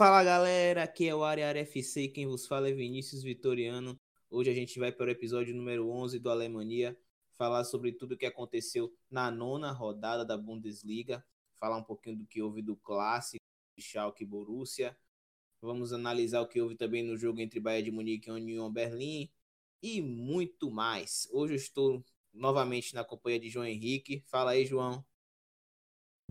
[0.00, 4.00] Fala galera, aqui é o Área FC, quem vos fala é Vinícius Vitoriano.
[4.30, 6.96] Hoje a gente vai para o episódio número 11 do Alemanha,
[7.32, 11.22] falar sobre tudo o que aconteceu na nona rodada da Bundesliga,
[11.52, 13.44] falar um pouquinho do que houve do clássico
[13.76, 14.96] de Schalke Borussia.
[15.60, 19.30] Vamos analisar o que houve também no jogo entre Bayern de Munique e Union Berlim
[19.82, 21.28] e muito mais.
[21.30, 24.24] Hoje eu estou novamente na companhia de João Henrique.
[24.28, 25.04] Fala aí, João.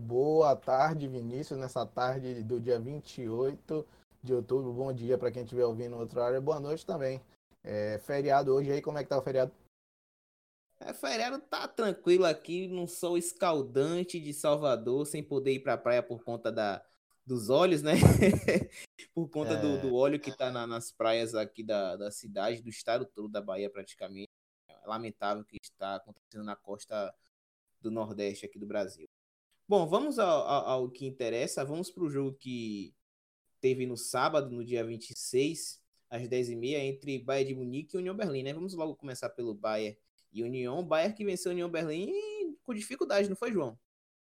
[0.06, 3.86] Boa tarde, Vinícius, nessa tarde do dia 28
[4.22, 4.72] de outubro.
[4.72, 6.40] Bom dia para quem estiver ouvindo outra hora.
[6.40, 7.20] Boa noite também.
[7.62, 9.52] É, feriado hoje aí, como é que tá o feriado?
[10.80, 16.02] É, feriado tá tranquilo aqui, num sol escaldante de Salvador, sem poder ir pra praia
[16.02, 16.82] por conta da,
[17.26, 17.92] dos olhos, né?
[19.14, 19.60] por conta é...
[19.60, 23.28] do, do óleo que tá na, nas praias aqui da, da cidade, do estado todo
[23.28, 24.30] da Bahia praticamente.
[24.66, 27.14] É lamentável que está acontecendo na costa
[27.82, 29.09] do Nordeste aqui do Brasil.
[29.70, 31.64] Bom, vamos ao, ao, ao que interessa.
[31.64, 32.92] Vamos para o jogo que
[33.60, 38.42] teve no sábado, no dia 26, às 10h30, entre Bayern de Munique e União Berlim,
[38.42, 38.52] né?
[38.52, 39.96] Vamos logo começar pelo Bayern
[40.32, 40.82] e União.
[40.82, 42.10] Bayern que venceu a União Berlim
[42.64, 43.78] com dificuldade, não foi, João?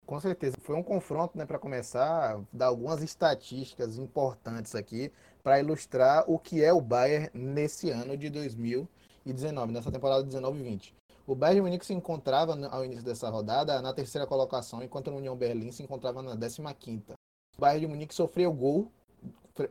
[0.06, 0.56] Com certeza.
[0.62, 5.12] Foi um confronto, né, para começar, dar algumas estatísticas importantes aqui
[5.42, 10.94] para ilustrar o que é o Bayern nesse ano de 2019, nessa temporada 19-20.
[11.26, 15.16] O Bayern de Munique se encontrava ao início dessa rodada na terceira colocação, enquanto o
[15.16, 17.14] União Berlim se encontrava na 15ª.
[17.58, 18.92] O Bayern de Munique sofreu gol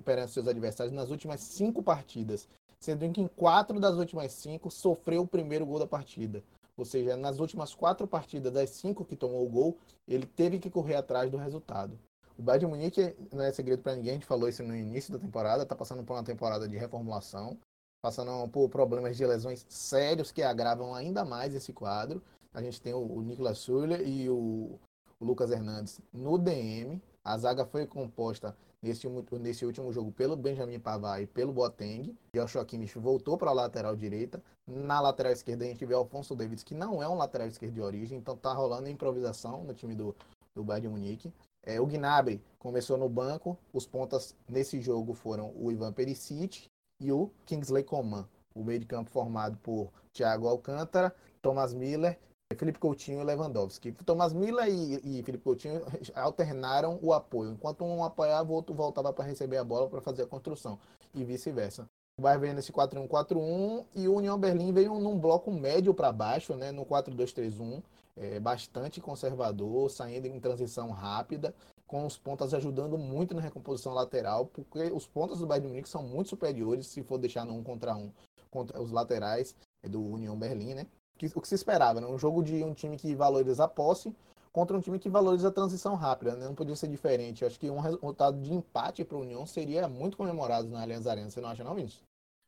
[0.02, 2.48] perante seus adversários nas últimas cinco partidas,
[2.80, 6.42] sendo que em quatro das últimas cinco sofreu o primeiro gol da partida.
[6.74, 9.76] Ou seja, nas últimas quatro partidas das cinco que tomou o gol,
[10.08, 11.98] ele teve que correr atrás do resultado.
[12.38, 15.12] O Bayern de Munique não é segredo para ninguém, a gente falou isso no início
[15.12, 17.58] da temporada, está passando por uma temporada de reformulação
[18.02, 22.20] passando por problemas de lesões sérios que agravam ainda mais esse quadro.
[22.52, 24.78] A gente tem o, o Nicolas Suller e o,
[25.20, 27.00] o, Lucas Hernandes no DM.
[27.24, 29.06] A zaga foi composta nesse,
[29.40, 32.12] nesse último jogo pelo Benjamin Pavard e pelo Boateng.
[32.34, 34.42] O Kimmich voltou para a lateral direita.
[34.66, 37.74] Na lateral esquerda a gente vê o Alfonso Davids, que não é um lateral esquerdo
[37.74, 40.12] de origem, então tá rolando improvisação no time do,
[40.52, 41.32] do Bayern de Munique.
[41.62, 43.56] É, o Gnabry começou no banco.
[43.72, 46.68] Os pontas nesse jogo foram o Ivan Perisic
[47.02, 48.26] e o Kingsley Coman.
[48.54, 52.18] O meio de campo formado por Thiago Alcântara, Thomas Miller,
[52.56, 53.92] Felipe Coutinho e Lewandowski.
[54.04, 55.82] Thomas Miller e, e Felipe Coutinho
[56.14, 57.52] alternaram o apoio.
[57.52, 60.78] Enquanto um apoiava, o outro voltava para receber a bola para fazer a construção.
[61.14, 61.88] E vice-versa.
[62.18, 66.54] O Bayern veio nesse 4-1-4-1 e o União Berlim veio num bloco médio para baixo,
[66.54, 67.82] né, no 4-2-3-1,
[68.14, 71.54] é, bastante conservador, saindo em transição rápida
[71.92, 75.88] com os pontas ajudando muito na recomposição lateral, porque os pontas do Bayern de Munique
[75.90, 78.10] são muito superiores se for deixar no um contra um
[78.50, 80.86] contra os laterais do União Berlim, né?
[81.14, 82.06] O que se esperava, né?
[82.06, 84.10] Um jogo de um time que valoriza a posse
[84.50, 86.46] contra um time que valoriza a transição rápida, né?
[86.46, 87.42] Não podia ser diferente.
[87.42, 91.06] Eu acho que um resultado de empate para o União seria muito comemorado na Allianz
[91.06, 91.28] Arena.
[91.28, 92.02] Você não acha não, Vinícius?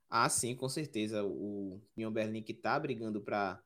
[0.08, 1.22] Ah, sim, com certeza.
[1.22, 3.60] O União Berlim que está brigando para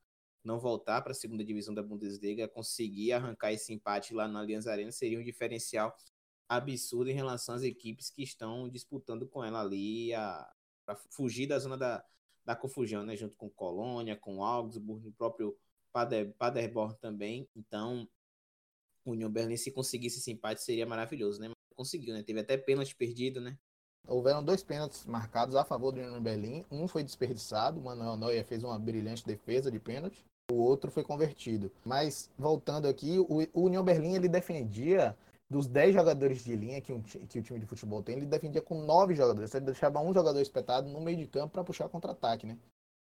[0.45, 4.67] não voltar para a segunda divisão da Bundesliga, conseguir arrancar esse empate lá na Allianz
[4.67, 5.95] Arena seria um diferencial
[6.49, 10.11] absurdo em relação às equipes que estão disputando com ela ali
[10.85, 12.05] para fugir da zona da,
[12.45, 13.15] da confusão, né?
[13.15, 15.57] Junto com Colônia, com Augsburg, o próprio
[15.93, 17.47] Pader, Paderborn também.
[17.55, 18.09] Então,
[19.05, 21.49] o União Berlim, se conseguisse esse empate, seria maravilhoso, né?
[21.49, 22.23] Mas conseguiu, né?
[22.23, 23.59] Teve até pênalti perdido, né?
[24.09, 26.65] Houveram dois pênaltis marcados a favor do União Berlim.
[26.71, 30.25] Um foi desperdiçado, o Manuel Neuer fez uma brilhante defesa de pênalti.
[30.51, 31.71] O outro foi convertido.
[31.85, 35.15] Mas, voltando aqui, o, o União Berlim ele defendia
[35.51, 38.63] dos 10 jogadores de linha que, um, que o time de futebol tem, ele defendia
[38.63, 39.55] com 9 jogadores.
[39.55, 42.57] Ele deixava um jogador espetado no meio de campo para puxar contra-ataque, né?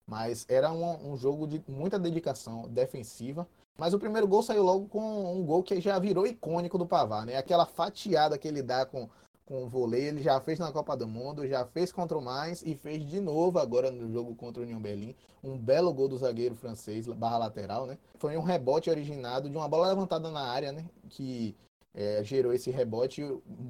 [0.08, 3.48] Mas era um, um, jogo de muita dedicação defensiva.
[3.78, 7.26] Mas o primeiro gol saiu logo com um gol que já virou icônico do Pavar,
[7.26, 7.38] né?
[7.38, 9.10] Aquela fatiada que ele dá com
[9.52, 12.64] com o vôlei, ele já fez na Copa do Mundo, já fez contra o Mainz
[12.66, 15.14] e fez de novo agora no jogo contra o União Berlim.
[15.44, 17.98] Um belo gol do zagueiro francês, barra lateral, né?
[18.18, 20.86] Foi um rebote originado de uma bola levantada na área, né?
[21.10, 21.54] Que
[21.94, 23.22] é, gerou esse rebote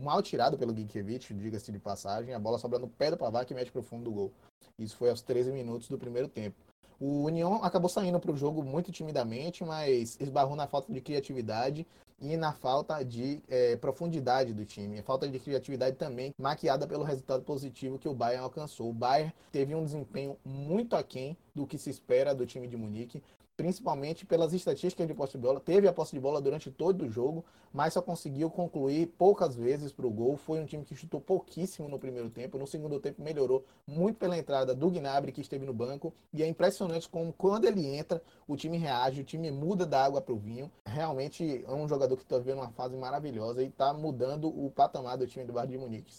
[0.03, 2.35] mal tirado pelo Ginkiewicz, diga-se de passagem.
[2.35, 4.31] A bola sobra no pé do Pavar que mete para o fundo do gol.
[4.77, 6.57] Isso foi aos 13 minutos do primeiro tempo.
[6.99, 11.87] O União acabou saindo para o jogo muito timidamente, mas esbarrou na falta de criatividade
[12.21, 14.99] e na falta de é, profundidade do time.
[14.99, 18.89] A falta de criatividade também maquiada pelo resultado positivo que o Bayern alcançou.
[18.89, 23.23] O Bayern teve um desempenho muito aquém do que se espera do time de Munique,
[23.61, 25.59] principalmente pelas estatísticas de posse de bola.
[25.59, 29.93] Teve a posse de bola durante todo o jogo, mas só conseguiu concluir poucas vezes
[29.93, 30.35] para o gol.
[30.35, 32.57] Foi um time que chutou pouquíssimo no primeiro tempo.
[32.57, 36.11] No segundo tempo melhorou muito pela entrada do Gnabry, que esteve no banco.
[36.33, 40.21] E é impressionante como quando ele entra, o time reage, o time muda da água
[40.21, 40.71] para o vinho.
[40.83, 45.19] Realmente é um jogador que está vivendo uma fase maravilhosa e está mudando o patamar
[45.19, 46.11] do time do Bayern de Munique.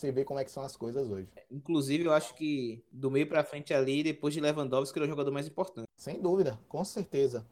[0.00, 1.28] Você vê como é que são as coisas hoje.
[1.50, 5.10] Inclusive, eu acho que do meio para frente ali, depois de Lewandowski, ele é o
[5.10, 5.86] jogador mais importante.
[5.94, 7.46] Sem dúvida, com certeza.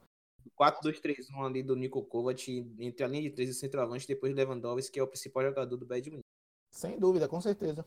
[0.59, 4.37] 4-2-3-1 ali do Nico Kovac, entre a linha de três e o centroavante, depois de
[4.43, 6.21] Lewandowski, que é o principal jogador do Bayern.
[6.71, 7.85] Sem dúvida, com certeza.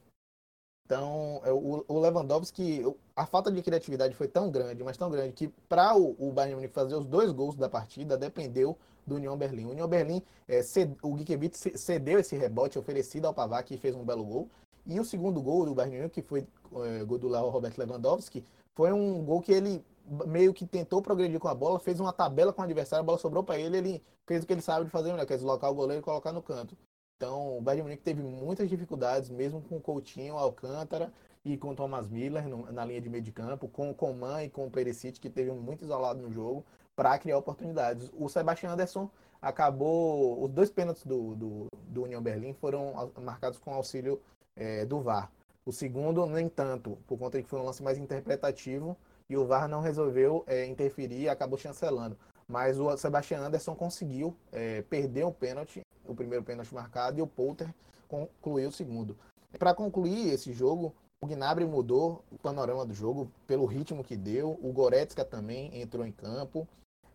[0.91, 2.83] Então, é, o, Lewandowski,
[3.15, 6.73] a falta de criatividade foi tão grande, mas tão grande, que para o, Bayern Munique
[6.73, 8.77] fazer os dois gols da partida, dependeu
[9.07, 9.67] do União Berlim.
[9.67, 10.59] O União Berlim, é,
[11.01, 14.49] o Gikiewicz cedeu esse rebote oferecido ao Pavard, que fez um belo gol.
[14.85, 16.45] E o segundo gol do Bayern Munique, que foi
[16.83, 18.44] é, gol do Roberto Lewandowski,
[18.75, 19.81] foi um gol que ele
[20.27, 23.17] meio que tentou progredir com a bola, fez uma tabela com o adversário, a bola
[23.17, 25.71] sobrou para ele, ele fez o que ele sabe de fazer melhor, que é deslocar
[25.71, 26.75] o goleiro e colocar no canto.
[27.21, 31.13] Então, o Bayern Munique teve muitas dificuldades, mesmo com o Coutinho, Alcântara
[31.45, 34.44] e com o Thomas Miller no, na linha de meio de campo, com o Coman
[34.44, 36.65] e com o Perisic, que teve muito isolado no jogo,
[36.95, 38.09] para criar oportunidades.
[38.18, 39.07] O Sebastian Anderson
[39.39, 40.44] acabou.
[40.44, 44.19] Os dois pênaltis do, do, do União Berlim foram marcados com auxílio
[44.56, 45.31] é, do VAR.
[45.63, 48.97] O segundo, nem tanto, por conta de que foi um lance mais interpretativo
[49.29, 52.18] e o VAR não resolveu é, interferir e acabou chancelando.
[52.47, 57.27] Mas o Sebastian Anderson conseguiu é, perder o pênalti, o primeiro pênalti marcado, e o
[57.27, 57.73] Poulter
[58.07, 59.17] concluiu o segundo.
[59.57, 64.59] Para concluir esse jogo, o Gnabry mudou o panorama do jogo pelo ritmo que deu.
[64.61, 66.67] O Goretzka também entrou em campo.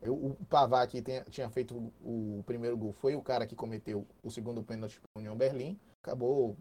[0.03, 4.63] O Pavard, que tinha feito o primeiro gol, foi o cara que cometeu o segundo
[4.63, 5.79] pênalti para o União Berlim.
[6.05, 6.57] Acabou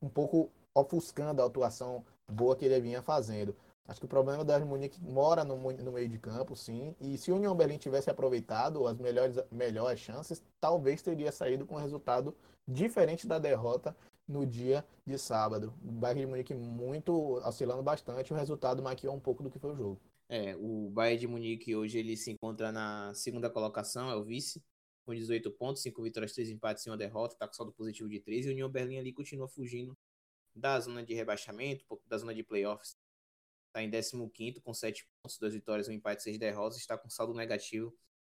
[0.00, 3.54] um pouco ofuscando a atuação boa que ele vinha fazendo.
[3.88, 6.94] Acho que o problema da Munique mora no, no, meio de campo, sim.
[7.00, 11.76] E se o União Berlim tivesse aproveitado as melhores, melhores chances, talvez teria saído com
[11.76, 12.36] um resultado
[12.66, 13.96] diferente da derrota
[14.26, 15.72] no dia de sábado.
[15.84, 19.70] O Bayern de Munique muito oscilando bastante, o resultado maquiou um pouco do que foi
[19.72, 20.00] o jogo.
[20.28, 24.60] É, o Bayern de Munique hoje ele se encontra na segunda colocação, é o vice,
[25.04, 28.18] com 18 pontos, 5 vitórias, 3 empates e uma derrota, está com saldo positivo de
[28.18, 29.96] 3, e o União Berlim ali continua fugindo
[30.52, 32.96] da zona de rebaixamento, da zona de playoffs
[33.76, 33.90] está em
[34.30, 37.94] 15 com 7 pontos, 2 vitórias, 1 empate, 6 derrotas, está com saldo negativo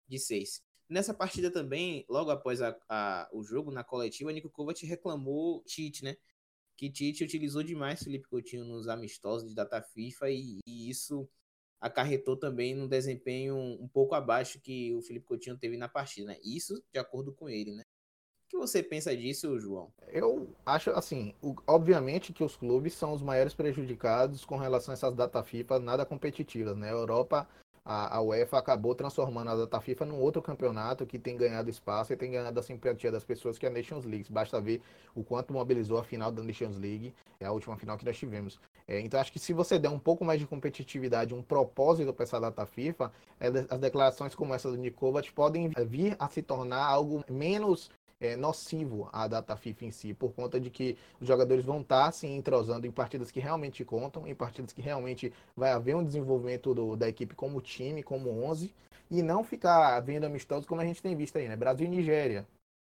[0.09, 0.63] de 6.
[0.89, 6.05] Nessa partida também, logo após a, a, o jogo, na coletiva, Nico Kovac reclamou Tite,
[6.05, 6.17] né?
[6.77, 11.29] Que Tite utilizou demais Felipe Coutinho nos amistosos de data FIFA e, e isso
[11.81, 16.39] acarretou também no desempenho um pouco abaixo que o Felipe Coutinho teve na partida, né?
[16.43, 17.83] Isso de acordo com ele, né?
[18.47, 19.91] O que você pensa disso, João?
[20.07, 21.35] Eu acho assim,
[21.67, 26.07] obviamente que os clubes são os maiores prejudicados com relação a essas data FIFA nada
[26.07, 26.89] competitivas, né?
[26.89, 27.49] A Europa,
[27.85, 32.13] a, a UEFA acabou transformando a data FIFA num outro campeonato que tem ganhado espaço
[32.13, 34.31] e tem ganhado a simpatia das pessoas que é a Nations League.
[34.31, 34.81] Basta ver
[35.13, 38.61] o quanto mobilizou a final da Nations League, é a última final que nós tivemos.
[38.87, 42.23] É, então acho que se você der um pouco mais de competitividade, um propósito para
[42.23, 46.87] essa data FIFA, é, as declarações como essa do Nikovac podem vir a se tornar
[46.87, 47.91] algo menos
[48.21, 52.11] é, nocivo à data FIFA em si, por conta de que os jogadores vão estar
[52.13, 56.75] se entrosando em partidas que realmente contam, em partidas que realmente vai haver um desenvolvimento
[56.75, 58.73] do, da equipe como time, como 11,
[59.11, 61.57] e não ficar vendo amistosos como a gente tem visto aí, né?
[61.57, 62.47] Brasil e Nigéria,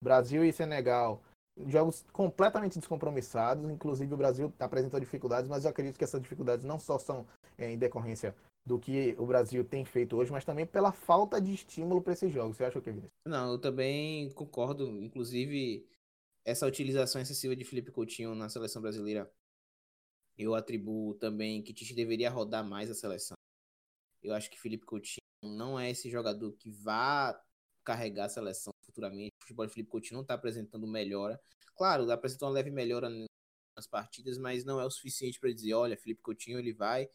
[0.03, 1.21] Brasil e Senegal,
[1.67, 6.79] jogos completamente descompromissados, inclusive o Brasil apresentou dificuldades, mas eu acredito que essas dificuldades não
[6.79, 7.27] só são
[7.59, 11.55] é, em decorrência do que o Brasil tem feito hoje, mas também pela falta de
[11.55, 12.57] estímulo para esses jogos.
[12.57, 13.13] Você acha o que, Vinícius?
[13.25, 14.89] Não, eu também concordo.
[15.03, 15.89] Inclusive,
[16.45, 19.31] essa utilização excessiva de Felipe Coutinho na seleção brasileira,
[20.37, 23.37] eu atribuo também que Tite deveria rodar mais a seleção.
[24.23, 27.39] Eu acho que Felipe Coutinho não é esse jogador que vá
[27.83, 29.33] carregar a seleção futuramente.
[29.39, 31.41] O futebol de Felipe Coutinho não está apresentando melhora.
[31.75, 35.97] Claro, apresentou uma leve melhora nas partidas, mas não é o suficiente para dizer, olha,
[35.97, 37.09] Felipe Coutinho ele vai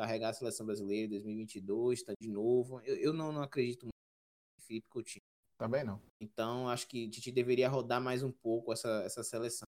[0.00, 2.80] carregar a seleção brasileira em 2022, está de novo.
[2.80, 5.20] Eu, eu não, não acredito muito em Felipe Coutinho.
[5.58, 6.00] Também não.
[6.18, 9.66] Então, acho que Tite deveria rodar mais um pouco essa, essa seleção.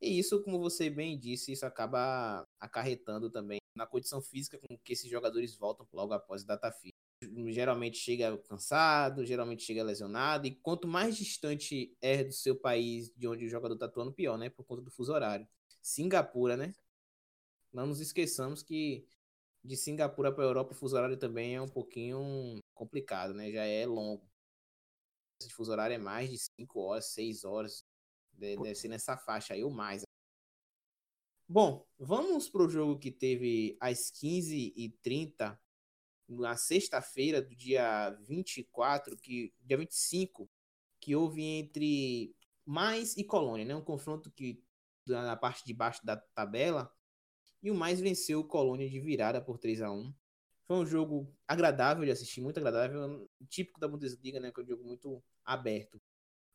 [0.00, 4.92] E isso, como você bem disse, isso acaba acarretando também na condição física com que
[4.92, 6.94] esses jogadores voltam logo após a data FIFA.
[7.48, 13.26] Geralmente chega cansado, geralmente chega lesionado, e quanto mais distante é do seu país de
[13.26, 14.48] onde o jogador está atuando, pior, né?
[14.48, 15.48] Por conta do fuso horário.
[15.82, 16.72] Singapura, né?
[17.72, 19.04] Não nos esqueçamos que
[19.66, 23.50] de Singapura para a Europa, o fuso horário também é um pouquinho complicado, né?
[23.50, 24.26] Já é longo.
[25.40, 27.84] Esse fuso horário é mais de 5 horas, 6 horas.
[28.32, 30.02] Deve ser nessa faixa aí ou mais.
[31.48, 35.58] Bom, vamos para o jogo que teve às 15h30
[36.28, 40.50] na sexta-feira do dia 24, que dia 25,
[41.00, 43.74] que houve entre Mais e Colônia, né?
[43.76, 44.62] Um confronto que
[45.06, 46.92] na parte de baixo da tabela
[47.66, 50.14] e o Mais venceu o Colônia de virada por 3 a 1.
[50.68, 54.66] Foi um jogo agradável de assistir, muito agradável, típico da Bundesliga, né, que é um
[54.66, 56.00] jogo muito aberto.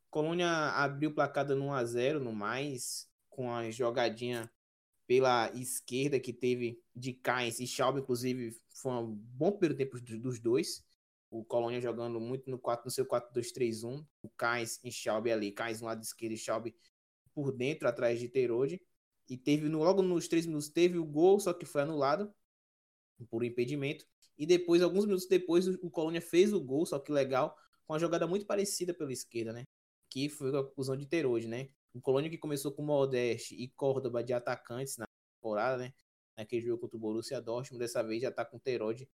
[0.09, 4.49] Colônia abriu placada no 1 a 0 no Mais, com a jogadinha
[5.05, 10.39] pela esquerda que teve de Kainz e Schaub, inclusive, foi um bom primeiro tempo dos
[10.39, 10.81] dois.
[11.29, 14.05] O Colônia jogando muito no, 4, no seu 4-2-3-1.
[14.21, 15.51] O Kainz e Schaub ali.
[15.51, 16.73] Kainz no lado esquerdo e Schaub
[17.33, 18.81] por dentro, atrás de Terode.
[19.29, 22.33] E teve, logo nos três minutos, teve o gol, só que foi anulado
[23.29, 24.05] por impedimento.
[24.37, 27.93] E depois, alguns minutos depois, o, o Colônia fez o gol, só que legal, com
[27.93, 29.65] uma jogada muito parecida pela esquerda, né?
[30.09, 31.69] Que foi a conclusão de Terode, né?
[31.93, 35.93] O Colônia que começou com Modeste e Córdoba de atacantes na temporada, né?
[36.37, 39.07] Naquele jogo contra o Borussia Dortmund, dessa vez já tá com Terode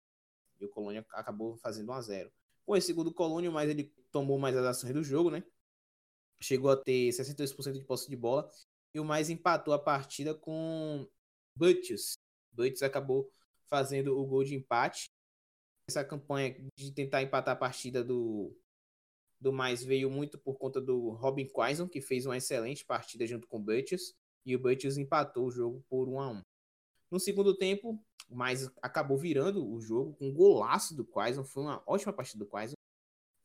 [0.61, 2.33] e o Colônia acabou fazendo 1 a 0
[2.65, 5.43] Com esse segundo Colônia, mas ele tomou mais as ações do jogo, né?
[6.41, 8.49] Chegou a ter 62% de posse de bola
[8.95, 11.09] e o mais empatou a partida com
[11.57, 12.14] Butchus.
[12.52, 13.31] Butchus acabou
[13.66, 15.11] fazendo o gol de empate.
[15.88, 18.57] Essa campanha de tentar empatar a partida do,
[19.40, 23.47] do mais veio muito por conta do Robin Quaison, que fez uma excelente partida junto
[23.47, 24.14] com o Butchus,
[24.45, 26.43] e o Butchus empatou o jogo por 1 a 1.
[27.11, 31.83] No segundo tempo, mas acabou virando o jogo com um golaço do Quaison, foi uma
[31.87, 32.75] ótima partida do Quaison.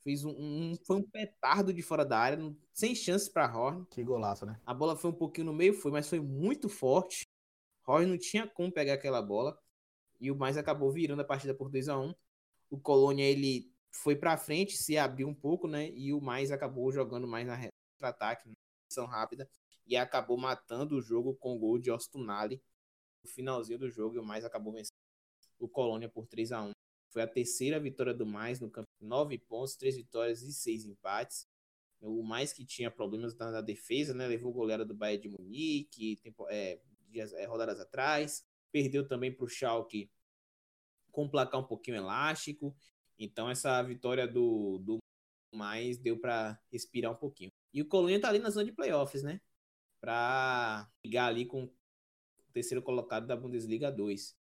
[0.04, 3.86] Fez um, um, foi um petardo de fora da área, sem chance para Horn.
[3.86, 4.60] Que golaço, né?
[4.66, 7.28] A bola foi um pouquinho no meio, foi, mas foi muito forte.
[7.86, 9.58] Horn não tinha como pegar aquela bola.
[10.20, 12.14] E o mais acabou virando a partida por 2 a 1
[12.70, 15.90] O Colônia, ele foi para frente, se abriu um pouco, né?
[15.92, 17.60] E o mais acabou jogando mais na
[18.02, 18.54] ataque, na
[18.92, 19.48] ação rápida.
[19.86, 22.62] E acabou matando o jogo com o gol de Ostunali
[23.24, 24.16] no finalzinho do jogo.
[24.16, 24.96] E o mais acabou vencendo
[25.60, 26.72] o Colônia por 3 a 1
[27.12, 28.90] foi a terceira vitória do mais no campo.
[29.00, 31.48] Nove pontos, três vitórias e seis empates.
[32.00, 34.26] O mais que tinha problemas na, na defesa, né?
[34.26, 38.46] Levou goleada do Bayern de Munique, tempo, é, dias, é, rodadas atrás.
[38.72, 40.10] Perdeu também para o Schalke
[41.12, 42.76] com um placar um pouquinho elástico.
[43.20, 44.98] Então essa vitória do, do
[45.54, 47.52] mais deu para respirar um pouquinho.
[47.74, 49.42] E o Colônia tá ali na zona de playoffs, né?
[50.00, 54.41] Para ligar ali com o terceiro colocado da Bundesliga 2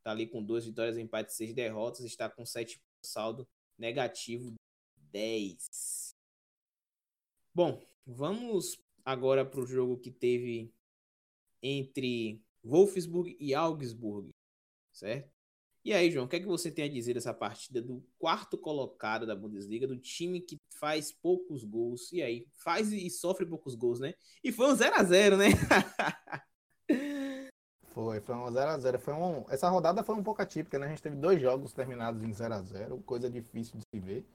[0.00, 3.46] está ali com duas vitórias, empate, seis derrotas, está com sete saldo
[3.78, 4.54] negativo
[5.12, 6.14] 10.
[7.54, 10.72] Bom, vamos agora para o jogo que teve
[11.62, 14.30] entre Wolfsburg e Augsburg,
[14.92, 15.30] certo?
[15.82, 18.58] E aí, João, o que é que você tem a dizer dessa partida do quarto
[18.58, 23.74] colocado da Bundesliga, do time que faz poucos gols, e aí, faz e sofre poucos
[23.74, 24.14] gols, né?
[24.44, 25.46] E foi um 0 a 0 né?
[27.90, 28.98] Foi, foi um 0x0.
[28.98, 29.44] Foi um...
[29.48, 30.86] Essa rodada foi um pouco atípica, né?
[30.86, 34.26] A gente teve dois jogos terminados em 0x0, coisa difícil de se ver.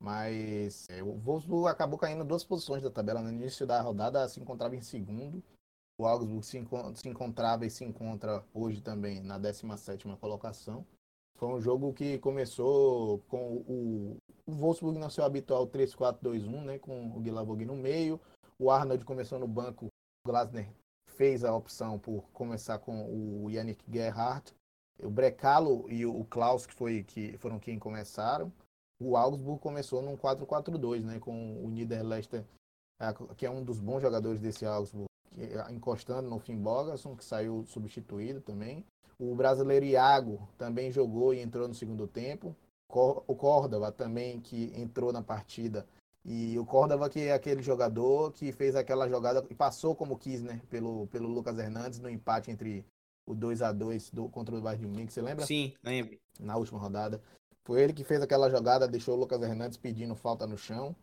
[0.00, 3.22] Mas é, o Wolfsburg acabou caindo duas posições da tabela.
[3.22, 5.42] No início da rodada se encontrava em segundo.
[5.98, 10.84] O Augsburg se, enco se encontrava e se encontra hoje também na 17 colocação.
[11.36, 16.78] Foi um jogo que começou com o, o Wolfsburg no seu habitual 3-4-2-1, né?
[16.78, 18.20] Com o Guilavog no meio.
[18.58, 20.68] O Arnold começou no banco, o Glasner
[21.16, 24.54] fez a opção por começar com o Yannick Gerhardt,
[25.02, 28.52] o Brecalo e o Klaus, que, foi, que foram quem começaram.
[29.00, 32.44] O Augsburg começou num 4-4-2, né, com o Niederlester,
[33.36, 35.08] que é um dos bons jogadores desse Augsburg,
[35.70, 38.84] encostando no Finn Bogason, que saiu substituído também.
[39.18, 42.54] O brasileiro Iago também jogou e entrou no segundo tempo.
[42.88, 45.86] O Córdoba também, que entrou na partida,
[46.24, 50.42] e o Córdoba, que é aquele jogador que fez aquela jogada e passou como quis,
[50.42, 50.60] né?
[50.70, 52.84] Pelo, pelo Lucas Hernandes no empate entre
[53.26, 55.44] o 2 a 2 do, contra o Bayern de Munique, você lembra?
[55.44, 56.18] Sim, lembro.
[56.40, 57.20] Na última rodada.
[57.62, 60.96] Foi ele que fez aquela jogada, deixou o Lucas Hernandes pedindo falta no chão.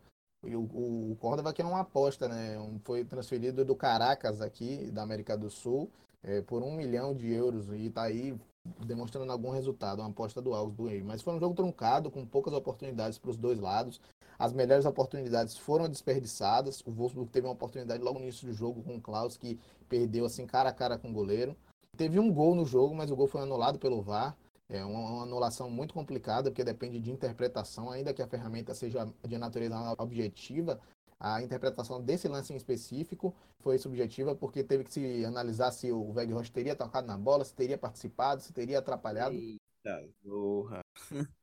[0.44, 1.16] E o, o,
[1.54, 2.56] que é uma aposta, né?
[2.84, 5.88] Foi transferido do Caracas aqui, da América do Sul,
[6.22, 8.36] é, por um milhão de euros e tá aí
[8.84, 11.02] demonstrando algum resultado, uma aposta do Augsburg aí.
[11.02, 14.00] Mas foi um jogo truncado, com poucas oportunidades para os dois lados.
[14.38, 16.82] As melhores oportunidades foram desperdiçadas.
[16.86, 19.58] O Wolfsburg teve uma oportunidade logo no início do jogo com o Klaus, que
[19.88, 21.56] perdeu assim cara a cara com o goleiro.
[21.96, 24.36] Teve um gol no jogo, mas o gol foi anulado pelo VAR.
[24.68, 29.06] É uma, uma anulação muito complicada, porque depende de interpretação, ainda que a ferramenta seja
[29.26, 30.80] de natureza objetiva.
[31.20, 36.12] A interpretação desse lance em específico foi subjetiva, porque teve que se analisar se o
[36.12, 39.34] Weghorst teria tocado na bola, se teria participado, se teria atrapalhado.
[39.34, 40.81] Eita, porra.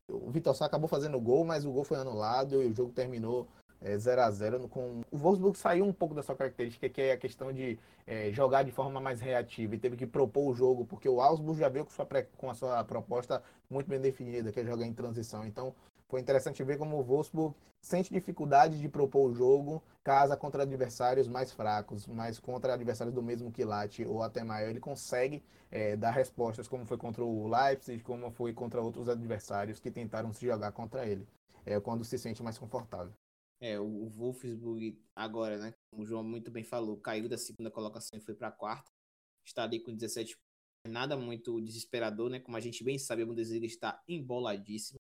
[0.10, 3.48] O Vitor Sá acabou fazendo gol, mas o gol foi anulado e o jogo terminou
[3.82, 7.14] é, 0 a 0 com o Wolfsburg saiu um pouco da sua característica que é
[7.14, 10.86] a questão de é, jogar de forma mais reativa e teve que propor o jogo
[10.86, 12.08] porque o Augsburg já veio com, sua,
[12.38, 15.46] com a sua proposta muito bem definida que é jogar em transição.
[15.46, 15.74] Então
[16.10, 21.28] foi interessante ver como o Wolfsburg sente dificuldade de propor o jogo casa contra adversários
[21.28, 26.10] mais fracos, mas contra adversários do mesmo quilate ou até maior, ele consegue é, dar
[26.10, 30.72] respostas, como foi contra o Leipzig, como foi contra outros adversários que tentaram se jogar
[30.72, 31.28] contra ele,
[31.64, 33.14] é quando se sente mais confortável.
[33.62, 38.18] É, o Wolfsburg agora, né, como o João muito bem falou, caiu da segunda colocação
[38.18, 38.90] e foi para a quarta,
[39.46, 40.36] está ali com 17
[40.88, 44.99] nada muito desesperador, né, como a gente bem sabe, a Bundesliga está emboladíssima,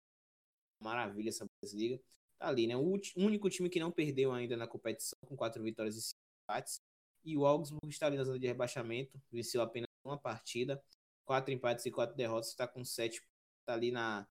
[0.80, 2.00] maravilha essa Bundesliga.
[2.38, 2.76] Tá ali, né?
[2.76, 6.82] O único time que não perdeu ainda na competição, com quatro vitórias e cinco empates.
[7.24, 10.82] E o Augsburg está ali na zona de rebaixamento, venceu apenas uma partida,
[11.26, 13.22] quatro empates e quatro derrotas, está com sete
[13.66, 14.28] Está ali na,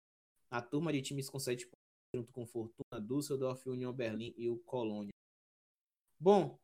[0.49, 1.83] na turma de times com sete pontos,
[2.15, 5.11] junto com Fortuna, Düsseldorf, Union Berlin e o Colônia.
[6.21, 6.57] Bom,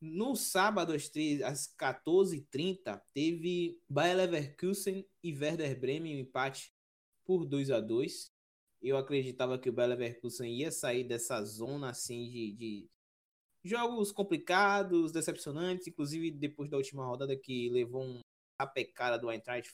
[0.00, 6.74] no sábado, às 14h30, teve Bayer Leverkusen e Werder Bremen, um empate
[7.24, 8.32] por 2 a 2
[8.82, 12.90] eu acreditava que o Bayer Leverkusen ia sair dessa zona assim de, de
[13.64, 18.20] jogos complicados, decepcionantes, inclusive depois da última rodada que levou um
[18.58, 19.72] apecada do Eintracht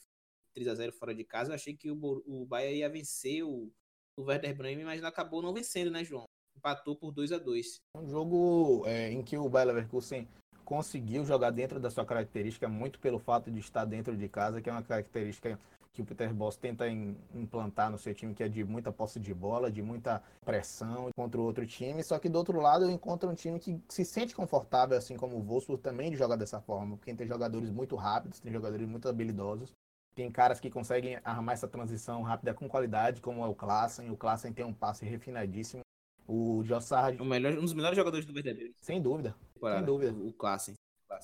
[0.54, 3.70] 3 a 0 fora de casa, eu achei que o, o Bayern ia vencer o,
[4.16, 6.24] o Werder Bremen, mas acabou não vencendo, né, João?
[6.56, 10.26] Empatou por 2 a 2 Um jogo é, em que o Bayer Leverkusen
[10.64, 14.68] conseguiu jogar dentro da sua característica, muito pelo fato de estar dentro de casa, que
[14.68, 15.58] é uma característica
[15.98, 19.34] que o Peter Boss tenta implantar no seu time, que é de muita posse de
[19.34, 22.04] bola, de muita pressão contra o outro time.
[22.04, 25.36] Só que do outro lado eu encontro um time que se sente confortável, assim como
[25.36, 29.08] o Wolfsburg, também de jogar dessa forma, porque tem jogadores muito rápidos, tem jogadores muito
[29.08, 29.72] habilidosos.
[30.14, 34.08] Tem caras que conseguem armar essa transição rápida com qualidade, como é o Klassen.
[34.10, 35.82] O Klassen tem um passe refinadíssimo.
[36.28, 37.20] O Jossard...
[37.20, 38.72] O melhor, um dos melhores jogadores do verdadeiro.
[38.80, 39.34] Sem dúvida.
[39.60, 40.12] Sem dúvida.
[40.12, 40.74] O Klassen.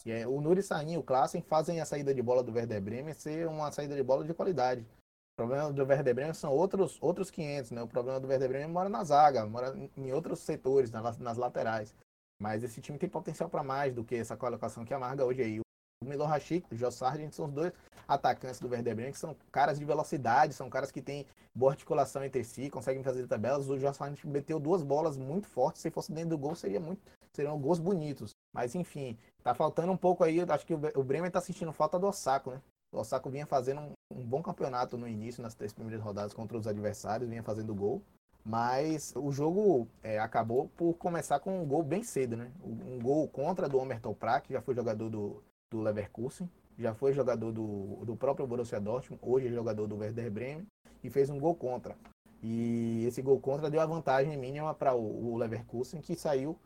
[0.07, 3.15] É, o Nuri Sahin e o Klassen fazem a saída de bola do Werder Bremen
[3.15, 4.87] ser uma saída de bola de qualidade.
[5.35, 7.83] O problema do Werder Bremen são outros, outros 500, né?
[7.83, 11.95] O problema do Werder Bremen mora na zaga, mora em outros setores, nas, nas laterais.
[12.41, 15.61] Mas esse time tem potencial para mais do que essa colocação que amarga hoje aí.
[15.61, 17.73] O Milor Rashik, o Joe Sargent são os dois
[18.07, 22.23] atacantes do Werder Bremen, que são caras de velocidade, são caras que têm boa articulação
[22.23, 23.69] entre si, conseguem fazer tabelas.
[23.69, 27.03] O Joe Sargent meteu duas bolas muito fortes, se fosse dentro do gol seria muito,
[27.33, 28.37] seriam gols bonitos.
[28.55, 32.07] Mas enfim, Tá faltando um pouco aí, acho que o Bremen tá sentindo falta do
[32.07, 32.63] Osako, né?
[32.91, 36.57] O Osako vinha fazendo um, um, bom campeonato no início, nas três primeiras rodadas contra
[36.57, 38.01] os adversários, vinha fazendo gol.
[38.43, 42.51] Mas o jogo é, acabou por começar com um gol bem cedo, né?
[42.65, 47.13] Um gol contra do Omerton Prack, que já foi jogador do, do Leverkusen, já foi
[47.13, 50.67] jogador do, do próprio Borussia Dortmund, hoje é jogador do Werder Bremen,
[51.03, 51.95] e fez um gol contra.
[52.43, 56.59] E esse gol contra deu a vantagem mínima para o, o Leverkusen, que saiu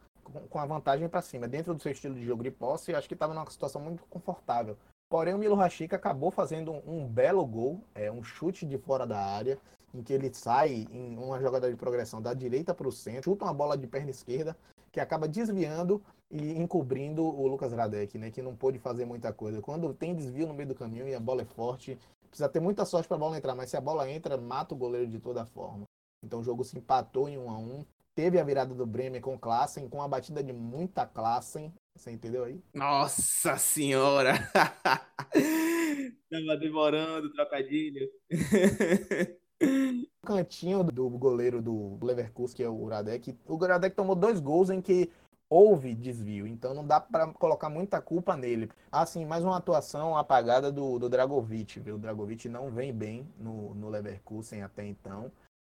[0.48, 1.48] com a vantagem para cima.
[1.48, 4.76] Dentro do seu estilo de jogo de posse, acho que estava numa situação muito confortável.
[5.08, 9.06] Porém, o Milo Rashica acabou fazendo um, um, belo gol, é, um chute de fora
[9.06, 9.58] da área,
[9.94, 13.44] em que ele sai em uma jogada de progressão da direita para o centro, chuta
[13.46, 14.56] uma bola de perna esquerda,
[14.92, 19.62] que acaba desviando e encobrindo o Lucas Radek, né, que não pôde fazer muita coisa.
[19.62, 22.84] Quando tem desvio no meio do caminho e a bola é forte, precisa ter muita
[22.84, 25.46] sorte para a bola entrar, mas se a bola entra, mata o goleiro de toda
[25.46, 25.84] forma.
[26.22, 27.84] Então o jogo se empatou em 1 a 1
[28.18, 31.72] teve a virada do Bremen com Klassen, com a batida de muita Klassen.
[31.96, 32.60] Você entendeu aí?
[32.74, 34.32] Nossa senhora!
[36.28, 38.10] Tava demorando o trocadilho.
[39.62, 43.38] o cantinho do goleiro do Leverkusen, que é o Radek.
[43.46, 45.12] O Radek tomou dois gols em que
[45.48, 48.68] houve desvio, então não dá para colocar muita culpa nele.
[48.90, 51.94] Assim, mais uma atuação apagada do, do Dragovic, viu?
[51.94, 55.30] O Dragovic não vem bem no, no Leverkusen até então.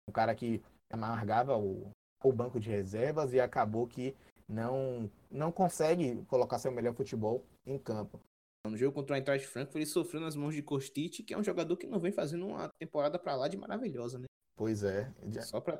[0.07, 1.89] Um cara que amargava o,
[2.27, 4.15] o banco de reservas e acabou que
[4.47, 8.19] não, não consegue colocar seu melhor futebol em campo.
[8.67, 11.43] No jogo contra o Eintracht Frankfurt, ele sofreu nas mãos de Kostic, que é um
[11.43, 14.25] jogador que não vem fazendo uma temporada para lá de maravilhosa, né?
[14.55, 15.11] Pois é.
[15.41, 15.79] Só para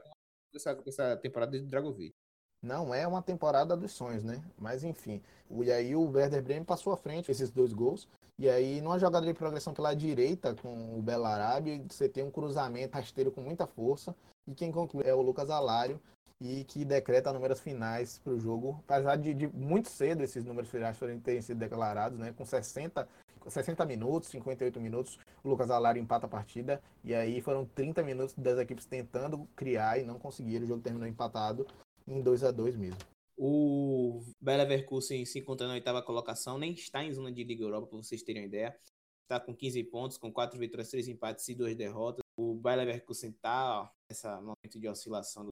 [0.53, 2.13] essa, essa temporada de Dragovic.
[2.62, 4.43] Não é uma temporada dos sonhos, né?
[4.58, 5.21] Mas enfim.
[5.49, 8.08] E aí o Werder Bremen passou à frente esses dois gols.
[8.38, 12.95] E aí, numa jogada de progressão pela direita com o Belarabe, você tem um cruzamento
[12.95, 14.15] rasteiro com muita força.
[14.45, 16.01] E quem conclui é o Lucas Alário,
[16.41, 20.69] e que decreta números finais para o jogo, apesar de, de, muito cedo esses números
[20.69, 23.08] finais terem sido declarados, né, com 60,
[23.48, 28.36] 60 minutos, 58 minutos, o Lucas Alário empata a partida, e aí foram 30 minutos
[28.36, 31.65] das equipes tentando criar e não conseguiram, o jogo terminou empatado
[32.08, 33.00] em 2 a 2 mesmo.
[33.38, 37.88] O Bayer Leverkusen se encontra na oitava colocação, nem está em zona de Liga Europa,
[37.88, 38.78] para vocês terem uma ideia.
[39.24, 42.21] Está com 15 pontos, com 4 vitórias, 3 empates e 2 derrotas.
[42.38, 45.50] O Bayer Leverkusen está nesse momento de oscilação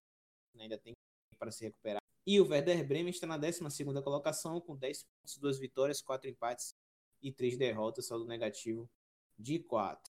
[0.62, 0.94] ainda tem
[1.38, 2.02] para se recuperar.
[2.26, 3.62] E o Werder Bremen está na 12
[4.04, 6.74] colocação, com 10 pontos, 2 vitórias, 4 empates
[7.22, 8.90] e 3 derrotas, saldo negativo
[9.38, 10.12] de 4.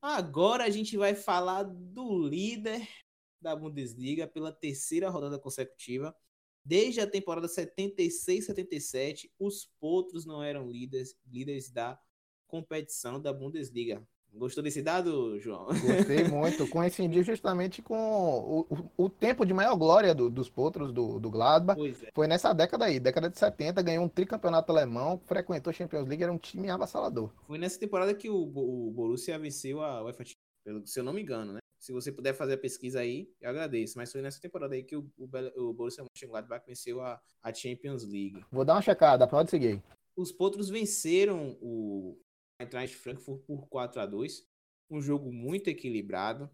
[0.00, 2.86] Agora a gente vai falar do líder
[3.40, 6.14] da Bundesliga pela terceira rodada consecutiva.
[6.64, 12.00] Desde a temporada 76-77, os potros não eram líderes, líderes da
[12.46, 14.06] competição da Bundesliga.
[14.36, 15.66] Gostou desse dado, João?
[15.66, 16.68] Gostei muito.
[16.68, 21.30] Coincidiu justamente com o, o, o tempo de maior glória do, dos potros do, do
[21.30, 21.80] Gladbach.
[21.80, 22.10] É.
[22.12, 26.22] Foi nessa década aí, década de 70, ganhou um tricampeonato alemão, frequentou a Champions League,
[26.22, 27.30] era um time avassalador.
[27.46, 30.24] Foi nessa temporada que o, o Borussia venceu a UEFA,
[30.84, 31.58] se eu não me engano, né?
[31.78, 33.98] Se você puder fazer a pesquisa aí, eu agradeço.
[33.98, 35.28] Mas foi nessa temporada aí que o, o,
[35.68, 38.42] o Borussia Mönchengladbach venceu a, a Champions League.
[38.50, 39.82] Vou dar uma checada, pode seguir.
[40.16, 42.18] Os potros venceram o
[42.58, 44.46] Eintracht Frankfurt por 4 a 2
[44.90, 46.50] um jogo muito equilibrado.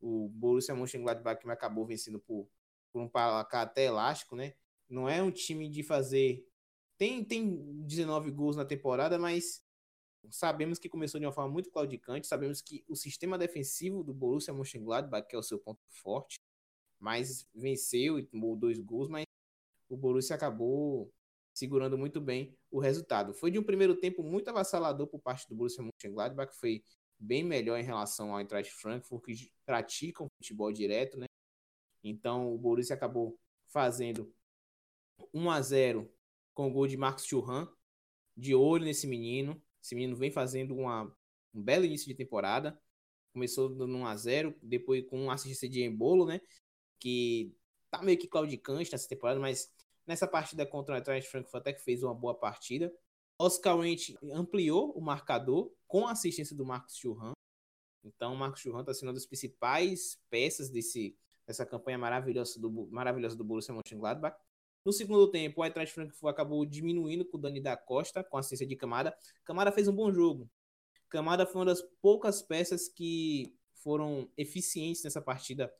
[0.00, 2.48] O Borussia Mönchengladbach acabou vencendo por,
[2.92, 4.54] por um placar até elástico, né?
[4.88, 6.46] Não é um time de fazer
[6.98, 9.64] tem tem 19 gols na temporada, mas
[10.30, 14.54] sabemos que começou de uma forma muito claudicante, sabemos que o sistema defensivo do Borussia
[14.54, 16.38] Mönchengladbach que é o seu ponto forte,
[17.00, 19.24] mas venceu e tomou dois gols, mas
[19.88, 21.12] o Borussia acabou
[21.54, 23.34] segurando muito bem o resultado.
[23.34, 26.82] Foi de um primeiro tempo muito avassalador por parte do Borussia Mönchengladbach, foi
[27.18, 31.26] bem melhor em relação ao Eintracht Frankfurt, que praticam futebol direto, né?
[32.02, 33.38] Então o Borussia acabou
[33.68, 34.32] fazendo
[35.32, 36.12] 1 a 0
[36.52, 37.68] com o gol de Marcos Churran,
[38.36, 39.62] de olho nesse menino.
[39.82, 41.04] Esse menino vem fazendo uma,
[41.54, 42.78] um belo início de temporada.
[43.32, 46.40] Começou dando 1 a 0 depois com uma assistência de Embolo, né?
[46.98, 47.54] Que
[47.90, 49.72] tá meio que claudicante nessa temporada, mas
[50.06, 52.92] Nessa partida contra o Eintracht Frankfurt até que fez uma boa partida.
[53.38, 57.32] Oscar Wendt ampliou o marcador com a assistência do Marcos Churran.
[58.04, 62.70] Então, o Marcos Churran está sendo uma das principais peças desse, dessa campanha maravilhosa do,
[62.90, 64.36] maravilhosa do Borussia Mönchengladbach.
[64.84, 68.40] No segundo tempo, o Eintracht Frankfurt acabou diminuindo com o Dani da Costa, com a
[68.40, 69.16] assistência de Camada.
[69.44, 70.50] Camada fez um bom jogo.
[71.08, 75.72] Camada foi uma das poucas peças que foram eficientes nessa partida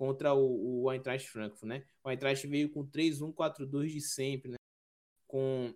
[0.00, 1.86] contra o, o Eintracht Frankfurt, né?
[2.02, 4.56] O Eintracht veio com 3-1-4-2 de sempre, né?
[5.26, 5.74] Com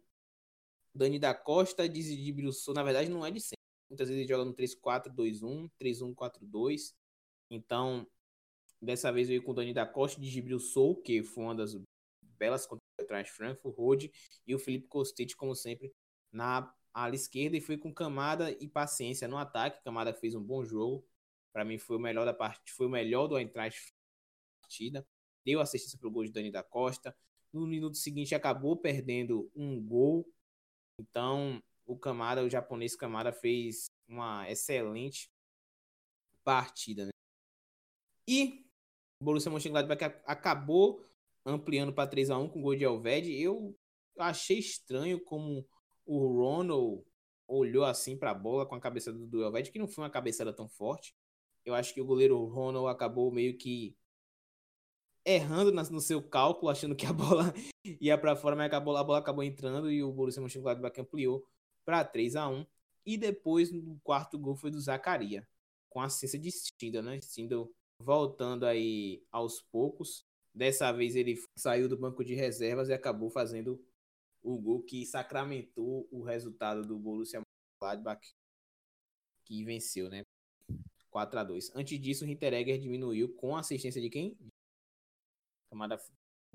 [0.95, 2.33] Dani da Costa, Dizzy
[2.75, 3.63] na verdade não é de sempre.
[3.91, 6.95] Muitas vezes ele joga no 3-4-2-1, 3-1-4-2.
[7.51, 8.07] Então,
[8.81, 10.19] dessa vez veio com Dani da Costa,
[10.59, 11.79] Sou, que foi uma das
[12.23, 14.13] belas contra o Eintracht Frankfurt, Rode,
[14.47, 15.93] e o Felipe Kostic, como sempre,
[16.33, 19.85] na ala esquerda, e foi com Camada e paciência no ataque.
[19.85, 21.07] Camada fez um bom jogo.
[21.53, 23.93] Para mim foi o melhor da parte, foi o melhor do Eintracht
[24.65, 25.07] partida,
[25.45, 27.15] deu assistência para o gol de Dani da Costa.
[27.53, 30.27] No minuto seguinte acabou perdendo um gol.
[30.99, 35.31] Então, o Camara, o japonês Camara fez uma excelente
[36.43, 37.11] partida, né?
[38.27, 38.67] E
[39.21, 41.05] o Borussia Mönchengladbach acabou
[41.45, 43.31] ampliando para 3 a 1 com o gol de Elved.
[43.31, 43.79] Eu
[44.19, 45.67] achei estranho como
[46.07, 47.05] o Ronald
[47.47, 50.53] olhou assim para a bola com a cabeça do Elved, que não foi uma cabeçada
[50.55, 51.15] tão forte.
[51.65, 53.95] Eu acho que o goleiro Ronald acabou meio que
[55.25, 57.53] errando no seu cálculo, achando que a bola
[58.01, 61.47] ia para fora, mas a bola, a bola acabou entrando e o Borussia Mönchengladbach ampliou
[61.85, 62.67] para 3 a 1
[63.07, 65.47] E depois, no quarto gol, foi do Zacaria,
[65.89, 67.19] com assistência de Stindl, né?
[67.19, 70.25] Stindl voltando aí aos poucos.
[70.53, 73.83] Dessa vez ele saiu do banco de reservas e acabou fazendo
[74.43, 78.35] o gol que sacramentou o resultado do Borussia Mönchengladbach,
[79.45, 80.23] que venceu, né?
[81.11, 84.37] 4 a 2 Antes disso, o Hinteregger diminuiu com assistência de quem?
[85.75, 85.99] Tomada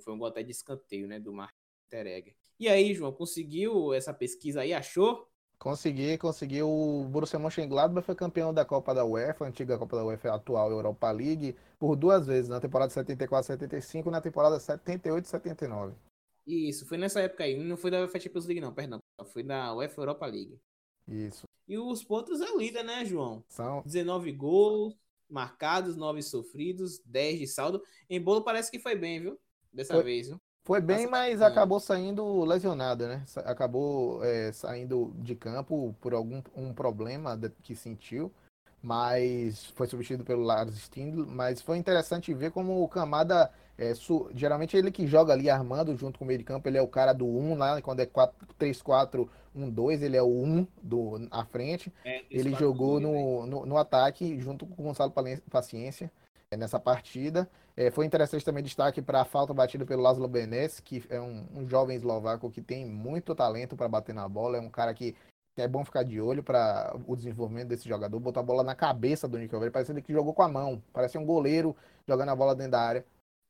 [0.02, 1.54] foi um gol até de escanteio, né, do Martin
[1.90, 2.34] Teregger.
[2.58, 4.74] E aí, João, conseguiu essa pesquisa aí?
[4.74, 5.28] Achou?
[5.58, 6.64] Consegui, consegui.
[6.64, 11.12] O Borussia Mönchengladbach foi campeão da Copa da UEFA, antiga Copa da UEFA, atual Europa
[11.12, 15.94] League, por duas vezes, na temporada 74-75 e na temporada 78-79.
[16.48, 17.62] Isso, foi nessa época aí.
[17.62, 19.00] Não foi da UEFA Champions League, não, perdão.
[19.26, 20.58] Foi da UEFA Europa League.
[21.06, 21.44] Isso.
[21.68, 23.44] E os pontos é líder, né, João?
[23.50, 24.96] São 19 gols,
[25.30, 27.82] marcados, 9 sofridos, 10 de saldo.
[28.10, 29.40] Em bolo parece que foi bem, viu?
[29.72, 30.42] Dessa foi, vez, viu?
[30.64, 33.24] Foi bem, mas acabou saindo lesionado, né?
[33.38, 38.32] Acabou é, saindo de campo por algum um problema que sentiu,
[38.82, 41.26] mas foi substituído pelo Lars Stindl.
[41.26, 45.96] Mas foi interessante ver como o Camada é, su, geralmente ele que joga ali armando
[45.96, 48.06] junto com o meio de campo, ele é o cara do 1 lá, quando é
[48.06, 51.92] 3-4-1-2, ele é o 1 do, à frente.
[52.04, 55.14] É, ele jogou no, no, no, ataque junto com o Gonçalo
[55.50, 56.12] Paciência
[56.52, 57.50] é, nessa partida.
[57.78, 61.48] É, foi interessante também destaque para a falta batida pelo Laszlo Benes, que é um,
[61.56, 65.16] um jovem eslovaco que tem muito talento para bater na bola, é um cara que
[65.56, 69.26] é bom ficar de olho para o desenvolvimento desse jogador, botou a bola na cabeça
[69.26, 71.74] do Nico Parece que jogou com a mão, parece um goleiro
[72.06, 73.06] jogando a bola dentro da área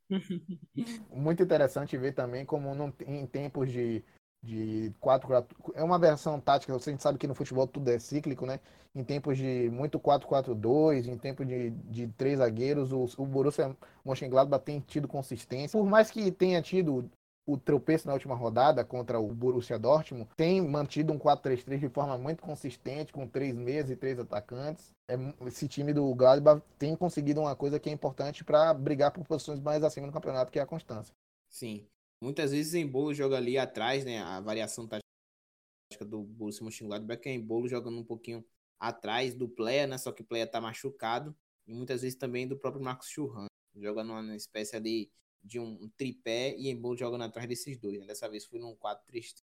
[1.12, 4.04] Muito interessante ver também como não, em tempos de,
[4.43, 5.30] de 4
[5.76, 8.60] É uma versão tática, a gente sabe que no futebol tudo é cíclico, né?
[8.95, 14.63] Em tempos de muito 4-4-2, em tempos de, de três zagueiros, o, o Borussia Mönchengladbach
[14.63, 15.80] tem tido consistência.
[15.80, 17.10] Por mais que tenha tido
[17.52, 22.16] o tropeço na última rodada contra o Borussia Dortmund, tem mantido um 4-3-3 de forma
[22.16, 24.94] muito consistente, com três meias e três atacantes.
[25.08, 25.16] É,
[25.48, 29.60] esse time do Gladbach tem conseguido uma coisa que é importante para brigar por posições
[29.60, 31.14] mais acima no campeonato, que é a constância.
[31.50, 31.88] Sim.
[32.22, 34.20] Muitas vezes em bolo joga ali atrás, né?
[34.20, 38.46] A variação tática do Borussia Mönchengladbach é em bolo jogando um pouquinho
[38.80, 39.98] atrás do Pleia, né?
[39.98, 41.36] Só que o Pleia tá machucado.
[41.66, 43.48] E muitas vezes também do próprio Marcos Churran.
[43.76, 45.12] Joga numa espécie ali
[45.43, 47.99] de um, tripé e Embolo jogando atrás desses dois.
[47.99, 48.06] Né?
[48.06, 49.43] Dessa vez foi num 4-3-3.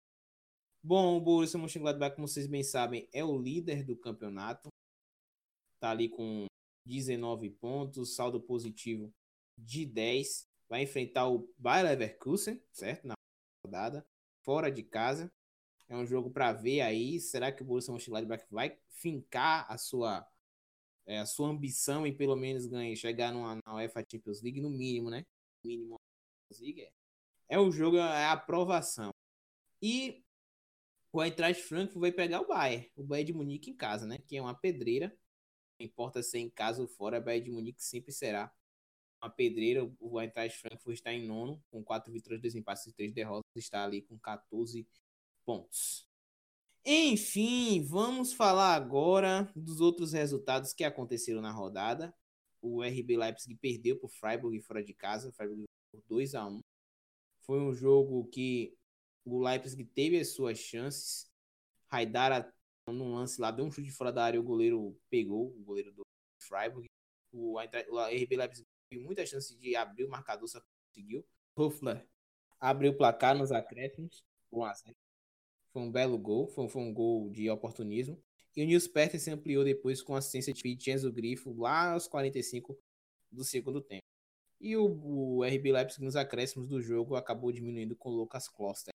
[0.82, 4.68] Bom, o Borussia Mönchengladbach, como vocês bem sabem, é o líder do campeonato.
[5.80, 6.46] Tá ali com
[6.86, 9.12] 19 pontos, saldo positivo
[9.58, 10.46] de 10.
[10.68, 13.06] Vai enfrentar o Bayer Leverkusen, certo?
[13.06, 13.14] Na
[13.64, 14.06] rodada,
[14.42, 15.32] fora de casa.
[15.88, 17.18] É um jogo para ver aí.
[17.18, 20.26] Será que o Borussia Mönchengladbach vai fincar a sua
[21.06, 24.70] é, a sua ambição em pelo menos ganhar, chegar numa, na UEFA Champions League no
[24.70, 25.24] mínimo, né?
[25.64, 25.96] Mínimo
[27.48, 29.10] é o jogo, é a aprovação.
[29.82, 30.24] E
[31.12, 34.18] o Eintracht Frankfurt vai pegar o Bayern, o Bayern de Munique em casa, né?
[34.18, 35.16] Que é uma pedreira.
[35.78, 38.52] Não importa se é em casa ou fora, o Bayern de Munique sempre será
[39.22, 39.90] uma pedreira.
[40.00, 43.50] O Eintracht Frankfurt está em nono, com quatro vitórias, dois empates e três derrotas.
[43.56, 44.86] Está ali com 14
[45.44, 46.08] pontos.
[46.86, 52.14] Enfim, vamos falar agora dos outros resultados que aconteceram na rodada
[52.64, 56.60] o RB Leipzig perdeu para o Freiburg fora de casa, Freiburg por 2 a 1
[57.42, 58.76] Foi um jogo que
[59.24, 61.30] o Leipzig teve as suas chances.
[61.90, 62.52] Haidara,
[62.88, 66.02] num lance lá, deu um chute fora da área, o goleiro pegou, o goleiro do
[66.40, 66.86] Freiburg.
[67.32, 71.24] O, RB Leipzig teve muita chance de abrir o marcador, só conseguiu.
[71.56, 72.06] Hofler
[72.64, 74.96] abriu o placar nos acréscimos, 1 a 0
[75.70, 78.22] Foi um belo gol, foi, foi um gol de oportunismo.
[78.56, 82.78] E o Nils Petersen ampliou depois com assistência de Vincenzo Grifo lá aos 45
[83.30, 84.04] do segundo tempo.
[84.60, 88.94] E o, o RB Leipzig nos acréscimos do jogo acabou diminuindo com o Lucas Kloster.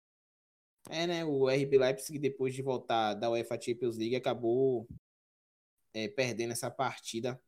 [0.88, 1.24] É, né?
[1.24, 4.86] O RB Leipzig, depois de voltar da UEFA Champions League, acabou
[5.92, 7.40] é, perdendo essa partida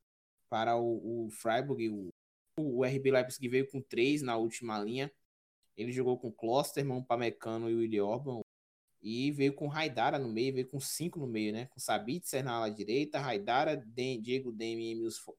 [0.48, 1.88] para o, o Freiburg.
[1.90, 2.10] O,
[2.58, 5.12] o RB Leipzig veio com três na última linha.
[5.76, 8.40] Ele jogou com Klosterman, Pamecano e Willi Orban.
[9.00, 11.66] E veio com Raidara no meio, veio com cinco no meio, né?
[11.66, 14.90] Com Sabitzer na ala direita, Raidara, Diego Demi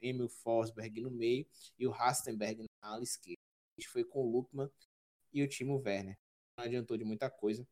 [0.01, 1.45] Emil Forsberg no meio
[1.77, 3.41] e o Rastenberg na ala esquerda.
[3.77, 4.69] A gente foi com o Lukman
[5.33, 6.17] e o Timo Werner.
[6.57, 7.67] Não adiantou de muita coisa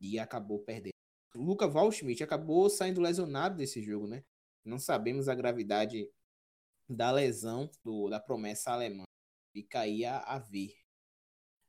[0.00, 0.92] e acabou perdendo.
[1.34, 4.24] O Luca Waldschmidt acabou saindo lesionado desse jogo, né?
[4.64, 6.10] Não sabemos a gravidade
[6.88, 9.04] da lesão do, da promessa alemã.
[9.52, 10.74] Fica aí a, a ver.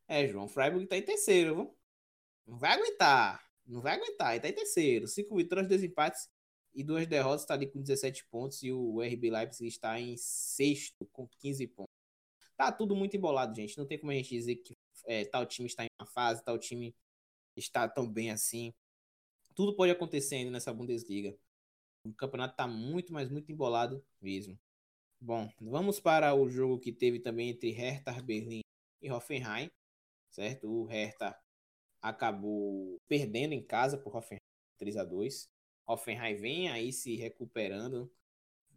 [0.08, 1.77] É, João Freiburg tá em terceiro, viu?
[2.47, 3.49] Não vai aguentar.
[3.69, 4.34] Não vai aguentar.
[4.34, 5.08] Ele tá em terceiro.
[5.08, 6.27] Cinco vitórias, dois empates
[6.73, 7.41] e duas derrotas.
[7.41, 8.63] Está ali com 17 pontos.
[8.63, 11.93] E o RB Leipzig está em sexto com 15 pontos.
[12.58, 13.77] Tá tudo muito embolado, gente.
[13.77, 16.58] Não tem como a gente dizer que é, tal time está em uma fase, tal
[16.58, 16.93] time
[17.55, 18.73] está tão bem assim.
[19.55, 21.38] Tudo pode acontecer ainda nessa Bundesliga.
[22.03, 24.60] O campeonato está muito, mas muito embolado mesmo.
[25.21, 28.62] Bom, vamos para o jogo que teve também entre Hertha Berlim
[29.01, 29.69] e Hoffenheim,
[30.29, 30.69] certo?
[30.69, 31.38] O Hertha
[32.02, 34.40] acabou perdendo em casa por Hoffenheim
[34.78, 35.50] 3 a 2
[35.90, 38.12] Hoffenheim vem aí se recuperando.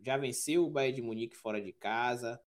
[0.01, 2.43] Já venceu o Bayern de Munique fora de casa.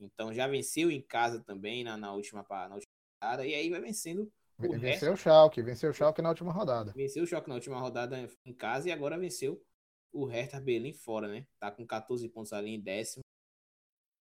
[0.00, 3.46] Então já venceu em casa também na, na última na última rodada.
[3.46, 6.92] E aí vai vencendo o Venceu o Schalke, venceu o Schalke na última rodada.
[6.92, 9.62] Venceu o Schalke na última rodada em casa e agora venceu
[10.10, 11.46] o Hertha Berlim fora, né?
[11.58, 13.22] Tá com 14 pontos ali em décimo.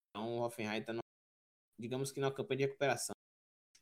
[0.10, 1.00] Então o Hoffenheim tá, no,
[1.80, 3.16] digamos que na campanha de recuperação.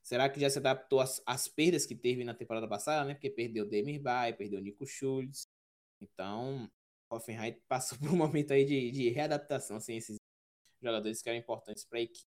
[0.03, 3.13] Será que já se adaptou às, às perdas que teve na temporada passada, né?
[3.13, 5.47] Porque perdeu Demir Bay, perdeu Nico Schultz.
[6.01, 6.69] Então,
[7.09, 10.17] Hoffenheim passou por um momento aí de, de readaptação sem assim, esses
[10.81, 12.27] jogadores que eram importantes para a equipe.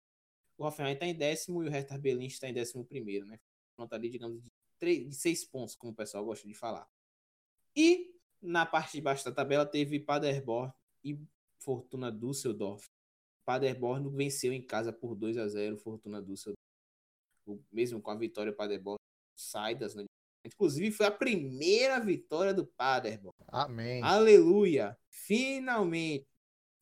[0.57, 3.39] O Hoffenheim está em décimo e o Hertha Berlin está em décimo primeiro, né?
[3.77, 6.89] Pronto ali, digamos, de, três, de seis pontos, como o pessoal gosta de falar.
[7.77, 10.73] E na parte de baixo da tabela teve Paderborn
[11.05, 11.21] e
[11.59, 12.89] Fortuna Düsseldorf.
[13.45, 16.58] Paderborn venceu em casa por 2 a 0 Fortuna Düsseldorf
[17.73, 18.99] mesmo com a vitória, o Paderborn
[19.37, 19.95] sai das
[20.45, 23.35] Inclusive, foi a primeira vitória do Paderborn.
[23.49, 24.03] Amém.
[24.03, 24.97] Aleluia!
[25.11, 26.27] Finalmente!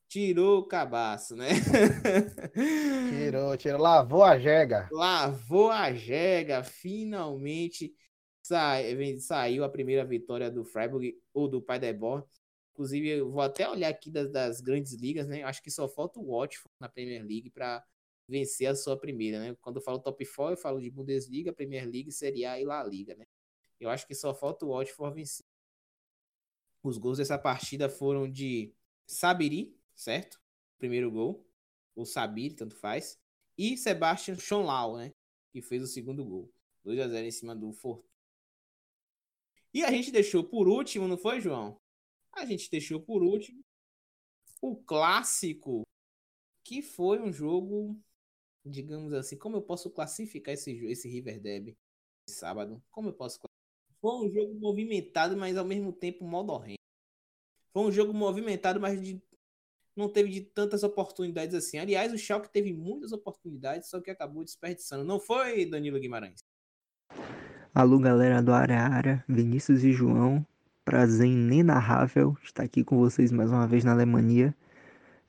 [0.09, 1.49] Tirou o cabaço, né?
[3.11, 3.81] tirou, tirou.
[3.81, 4.89] Lavou a jega.
[4.93, 6.63] Lavou a jega.
[6.63, 7.93] Finalmente
[8.41, 8.77] sa...
[9.19, 12.25] saiu a primeira vitória do Freiburg ou do Paderborn.
[12.73, 15.43] Inclusive, eu vou até olhar aqui das, das grandes ligas, né?
[15.43, 17.83] Acho que só falta o Watford na Premier League para
[18.29, 19.57] vencer a sua primeira, né?
[19.61, 22.83] Quando eu falo top 4, eu falo de Bundesliga, Premier League, Série A e La
[22.85, 23.27] Liga, né?
[23.79, 25.47] Eu acho que só falta o Watford vencer.
[26.83, 28.73] Os gols dessa partida foram de
[29.07, 30.41] Sabiri, certo?
[30.79, 31.47] Primeiro gol.
[31.95, 33.19] Ou Sabiri, tanto faz.
[33.57, 35.13] E Sebastian Schonlau, né?
[35.51, 36.53] Que fez o segundo gol.
[36.85, 38.09] 2 a 0 em cima do Fortuna.
[39.75, 41.81] E a gente deixou por último, não foi, João?
[42.33, 43.63] A gente deixou por último
[44.61, 45.83] o clássico,
[46.65, 48.01] que foi um jogo,
[48.67, 51.77] digamos assim, como eu posso classificar esse, esse River Derby
[52.29, 52.83] sábado?
[52.91, 53.39] Como eu posso
[54.01, 56.81] Foi um jogo movimentado, mas ao mesmo tempo modorrento.
[57.73, 59.23] Foi um jogo movimentado, mas de,
[59.95, 61.79] não teve de tantas oportunidades assim.
[61.79, 65.05] Aliás, o Schalke teve muitas oportunidades, só que acabou desperdiçando.
[65.05, 66.41] Não foi, Danilo Guimarães?
[67.75, 70.45] Alô, galera do Área Vinícius e João.
[70.85, 74.57] Prazer inenarrável estar aqui com vocês mais uma vez na Alemanha.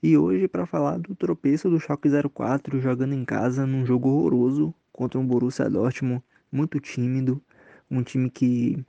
[0.08, 4.74] E hoje para falar do tropeço do Schalke 04 jogando em casa num jogo horroroso
[4.94, 7.44] contra um Borussia Dortmund muito tímido,
[7.92, 8.82] um time que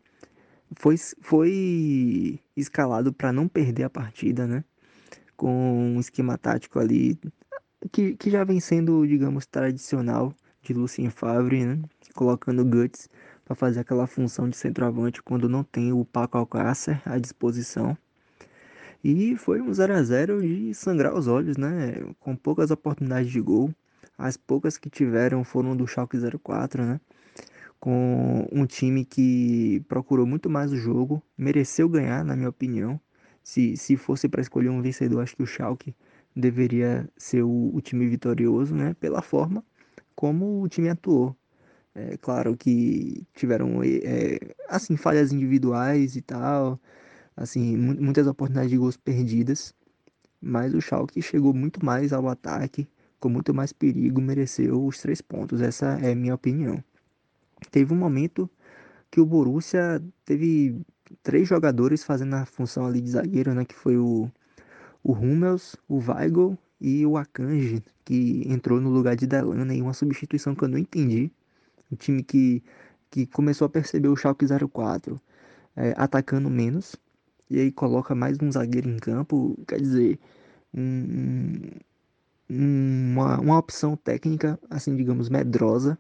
[0.76, 4.62] foi, foi escalado para não perder a partida, né?
[5.36, 7.18] Com um esquema tático ali
[7.90, 11.82] que, que já vem sendo, digamos, tradicional de Lucien Favre, né?
[12.14, 13.08] Colocando Guts
[13.44, 17.98] para fazer aquela função de centroavante quando não tem o Paco Alcácer à disposição.
[19.02, 21.94] E foi um 0 a 0 de sangrar os olhos, né?
[22.20, 23.72] Com poucas oportunidades de gol.
[24.16, 27.00] As poucas que tiveram foram do Schalke 04, né?
[27.80, 33.00] Com um time que procurou muito mais o jogo, mereceu ganhar, na minha opinião.
[33.42, 35.94] Se, se fosse para escolher um vencedor, acho que o Schalke
[36.34, 38.94] deveria ser o, o time vitorioso, né?
[39.00, 39.64] Pela forma
[40.18, 41.36] como o time atuou.
[41.94, 46.80] É claro que tiveram é, assim falhas individuais e tal,
[47.38, 49.74] assim muitas oportunidades de gols perdidas,
[50.40, 52.88] mas o Schalke chegou muito mais ao ataque,
[53.20, 55.60] com muito mais perigo, mereceu os três pontos.
[55.60, 56.82] Essa é a minha opinião.
[57.70, 58.50] Teve um momento
[59.10, 60.80] que o Borussia teve
[61.22, 64.30] três jogadores fazendo a função ali de zagueiro, né, que foi o
[65.02, 69.94] o Hummels, o Weigl e o Akanji, que entrou no lugar de Delana em uma
[69.94, 71.30] substituição que eu não entendi
[71.90, 72.62] um time que,
[73.10, 75.20] que começou a perceber o Schalke 04
[75.76, 76.96] é, atacando menos,
[77.50, 80.18] e aí coloca mais um zagueiro em campo, quer dizer,
[80.74, 81.54] um,
[82.48, 85.98] uma, uma opção técnica, assim, digamos, medrosa.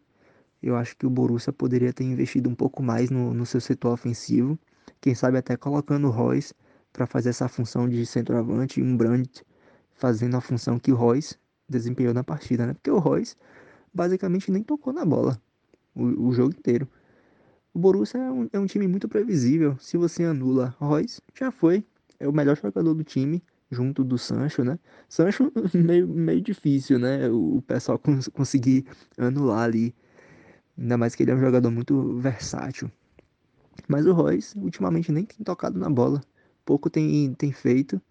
[0.62, 3.92] Eu acho que o Borussia poderia ter investido um pouco mais no, no seu setor
[3.92, 4.58] ofensivo,
[5.00, 6.54] quem sabe até colocando o Royce
[6.92, 9.44] para fazer essa função de centroavante e um Brandt
[9.94, 11.36] fazendo a função que o Royce
[11.68, 12.74] desempenhou na partida, né?
[12.74, 13.36] Porque o Royce
[13.92, 15.40] basicamente nem tocou na bola
[15.94, 16.88] o, o jogo inteiro.
[17.78, 19.76] O Borussia é um, é um, time muito previsível.
[19.78, 21.84] Se você anula Royce, já foi.
[22.18, 24.80] É o melhor jogador do time, junto do Sancho, né?
[25.08, 27.28] Sancho meio, meio difícil, né?
[27.30, 28.84] O, o pessoal cons conseguir
[29.16, 29.94] anular ali.
[30.76, 32.90] Ainda mais que ele é um jogador muito versátil.
[33.86, 36.20] Mas o Royce ultimamente nem tem tocado na bola.
[36.64, 38.02] Pouco tem, tem feito.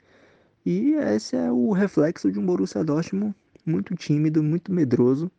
[0.66, 5.30] E esse é o reflexo de um Borussia Dortmund muito tímido, muito medroso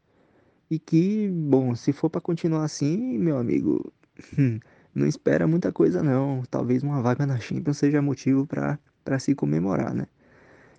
[0.70, 3.90] e que, bom, se for para continuar assim, meu amigo,
[4.94, 6.42] não espera muita coisa não.
[6.50, 10.06] Talvez uma vaga na Champions seja motivo para se comemorar, né?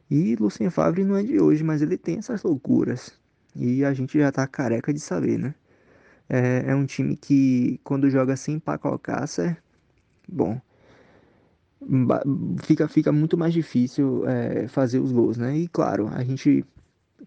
[0.09, 3.11] E Lucien Favre não é de hoje, mas ele tem essas loucuras.
[3.55, 5.53] E a gente já tá careca de saber, né?
[6.27, 9.57] É, é um time que, quando joga sem Paco Alcácer,
[10.27, 10.59] bom,
[12.63, 15.57] fica, fica muito mais difícil é, fazer os gols, né?
[15.57, 16.65] E claro, a gente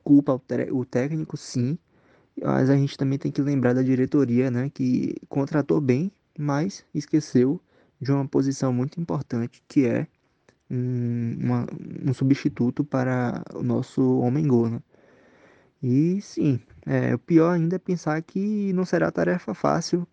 [0.04, 0.42] culpa o,
[0.78, 1.78] o técnico, sim,
[2.42, 7.60] mas a gente também tem que lembrar da diretoria, né, que contratou bem, mas esqueceu
[8.00, 10.06] de uma posição muito importante, que é
[10.70, 11.66] um, uma,
[12.04, 14.82] um substituto para o nosso homem-gol, né?
[15.82, 20.06] E sim, é, o pior ainda é pensar que não será tarefa fácil,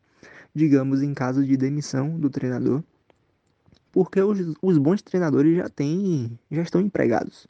[0.54, 2.84] digamos, em caso de demissão do treinador,
[3.92, 7.48] porque os, os bons treinadores já têm, já estão empregados.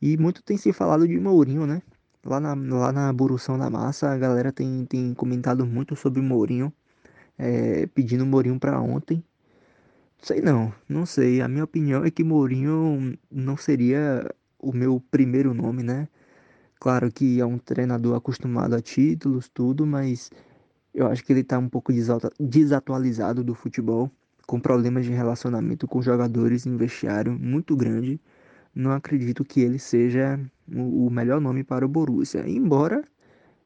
[0.00, 1.82] E muito tem se falado de Mourinho, né?
[2.24, 6.22] Lá na, lá na Burução da Massa, a galera tem, tem comentado muito sobre o
[6.22, 6.72] Mourinho,
[7.36, 9.24] é, pedindo o Mourinho para ontem.
[10.22, 11.40] Sei não, não sei.
[11.40, 14.28] A minha opinião é que Mourinho não seria
[14.58, 16.08] o meu primeiro nome, né?
[16.80, 20.30] Claro que é um treinador acostumado a títulos, tudo, mas
[20.94, 21.92] eu acho que ele tá um pouco
[22.40, 24.10] desatualizado do futebol,
[24.46, 28.20] com problemas de relacionamento com jogadores em vestiário muito grande
[28.74, 32.46] não acredito que ele seja o melhor nome para o Borussia.
[32.48, 33.04] Embora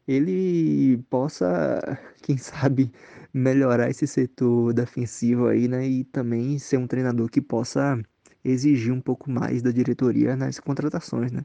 [0.06, 1.80] ele possa,
[2.22, 2.92] quem sabe,
[3.32, 5.86] melhorar esse setor defensivo aí, né?
[5.86, 8.00] E também ser um treinador que possa
[8.44, 11.44] exigir um pouco mais da diretoria nas contratações, né?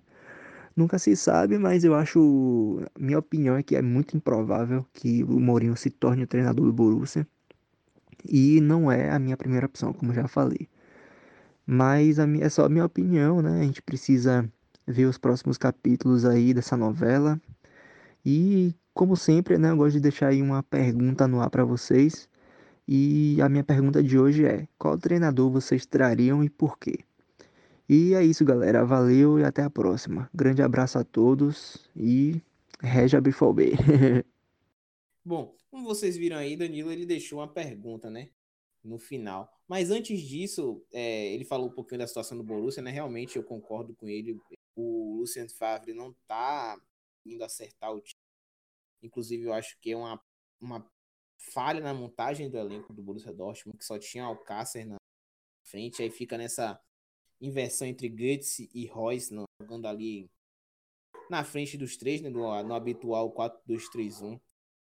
[0.75, 2.81] Nunca se sabe, mas eu acho.
[2.97, 6.73] Minha opinião é que é muito improvável que o Mourinho se torne o treinador do
[6.73, 7.27] Borussia.
[8.25, 10.69] E não é a minha primeira opção, como já falei.
[11.65, 13.61] Mas minha, é só a minha opinião, né?
[13.61, 14.49] A gente precisa
[14.91, 17.39] ver os próximos capítulos aí dessa novela.
[18.25, 19.71] E, como sempre, né?
[19.71, 22.29] Eu gosto de deixar aí uma pergunta no ar para vocês.
[22.87, 26.99] E a minha pergunta de hoje é: qual treinador vocês trariam e por quê?
[27.87, 28.85] E é isso, galera.
[28.85, 30.29] Valeu e até a próxima.
[30.33, 32.41] Grande abraço a todos e
[32.81, 33.73] Reja Bifobê.
[35.23, 38.29] Bom, como vocês viram aí, Danilo ele deixou uma pergunta, né?
[38.84, 39.51] No final.
[39.67, 42.89] Mas antes disso, é, ele falou um pouquinho da situação do Borussia, né?
[42.91, 44.39] Realmente eu concordo com ele.
[44.75, 46.79] O Lucien Favre não tá
[47.25, 48.19] indo acertar o time.
[49.03, 50.21] Inclusive, eu acho que é uma,
[50.59, 50.91] uma
[51.38, 54.97] falha na montagem do elenco do Borussia Dortmund, que só tinha Alcácer na
[55.63, 56.01] frente.
[56.01, 56.79] Aí fica nessa
[57.39, 60.29] inversão entre Götze e Royce, jogando ali
[61.29, 62.29] na frente dos três, né?
[62.29, 64.39] No, no habitual 4-2-3-1.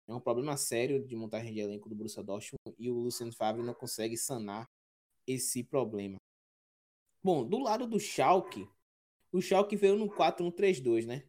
[0.08, 3.64] É um problema sério de montagem de elenco do Borussia Dortmund e o Lucien Favre
[3.64, 4.70] não consegue sanar
[5.26, 6.18] esse problema.
[7.24, 8.68] Bom, do lado do Schalke,
[9.32, 11.24] o Schalke veio no 4-1-3-2, né?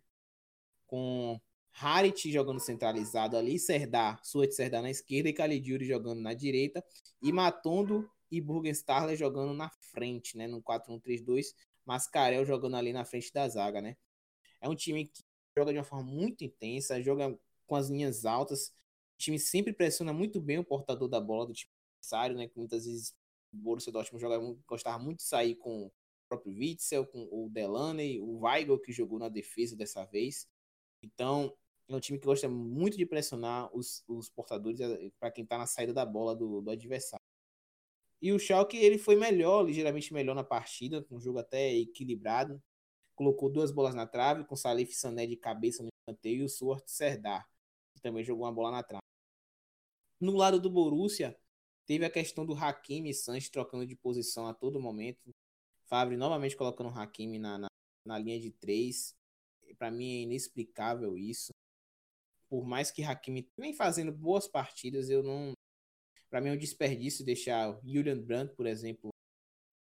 [0.87, 1.41] Com
[1.73, 6.85] Harit jogando centralizado ali, Serdar, Suet Serdar na esquerda e Caligiuri jogando na direita
[7.23, 10.49] e Matondo e Burgenstarler jogando na frente, né?
[10.49, 11.55] No 4-1-3-2,
[11.87, 13.97] Mascarel jogando ali na frente da zaga, né?
[14.61, 15.23] É um time que
[15.57, 18.69] joga de uma forma muito intensa, joga com as linhas altas.
[19.15, 22.49] O time sempre pressiona muito bem o portador da bola do time adversário, né?
[22.49, 23.15] Que muitas vezes
[23.53, 25.93] o Borussia Dortmund jogava, gostava muito de sair com o
[26.29, 30.49] próprio Witzel, com o Delaney, o Weigl que jogou na defesa dessa vez.
[31.03, 31.55] Então,
[31.89, 35.59] é um time que gosta muito de pressionar os, os portadores eh, para quem está
[35.59, 37.23] na saída da bola do, do, adversário.
[38.21, 42.63] E o Schalke ele foi melhor, ligeiramente melhor na partida, um jogo até equilibrado.
[43.15, 46.85] Colocou duas bolas na trave, com Salif Sané de cabeça no canteio e o Suart
[46.87, 47.47] Serdar
[48.05, 49.03] também jogou uma bola na trave.
[50.21, 51.37] No lado do Borussia,
[51.87, 55.31] teve a questão do Hakimi e Sanches trocando de posição a todo momento.
[55.87, 57.69] Fabre novamente colocando o Hakimi na, na,
[58.07, 59.17] na linha de três.
[59.79, 61.51] Para mim é inexplicável isso.
[62.49, 65.53] Por mais que Hakimi vem fazendo boas partidas, eu não.
[66.29, 69.11] Para mim é um desperdício deixar Julian Brandt, por exemplo,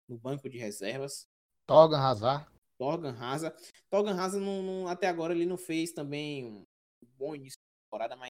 [0.09, 1.27] no banco de reservas.
[1.67, 2.51] Torgan Hazard.
[2.79, 3.57] Torgan Hazard.
[3.91, 6.67] Torgan Hazard não, não, até agora ele não fez também um
[7.17, 7.59] bom início
[7.97, 8.31] temporada, mas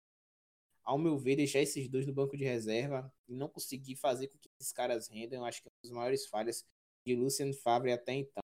[0.84, 4.38] ao meu ver, deixar esses dois no banco de reserva e não conseguir fazer com
[4.38, 6.64] que esses caras rendam, eu acho que é uma das maiores falhas
[7.06, 8.42] de Lucien Favre até então.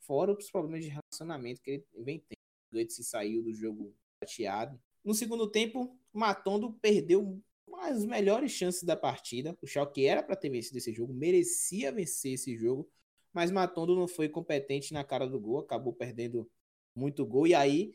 [0.00, 2.38] Fora os problemas de relacionamento que ele vem tendo.
[2.72, 3.92] O Götze saiu do jogo
[4.22, 4.80] chateado.
[5.04, 7.42] No segundo tempo, Matondo perdeu
[7.80, 9.56] as melhores chances da partida.
[9.60, 12.88] O Schalke era para ter vencido esse jogo, merecia vencer esse jogo,
[13.32, 16.48] mas Matondo não foi competente na cara do gol, acabou perdendo
[16.94, 17.48] muito gol.
[17.48, 17.94] E aí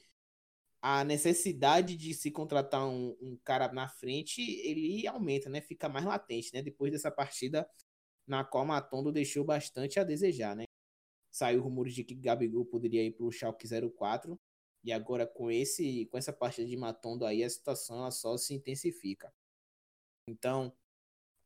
[0.88, 5.60] a necessidade de se contratar um, um, cara na frente, ele aumenta, né?
[5.60, 6.62] Fica mais latente, né?
[6.62, 7.68] Depois dessa partida
[8.28, 10.66] na qual Matondo deixou bastante a desejar, né?
[11.32, 14.40] Saiu rumores de que Gabigol poderia ir para o Schalke 04
[14.84, 19.34] e agora com esse com essa partida de Matondo aí a situação só se intensifica.
[20.30, 20.72] Então,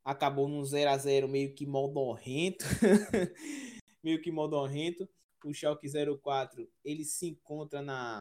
[0.03, 2.65] acabou num 0 a 0 meio que modorrento.
[4.03, 5.07] meio que modorrento.
[5.45, 5.87] O Schalke
[6.21, 8.19] 04, ele se encontra na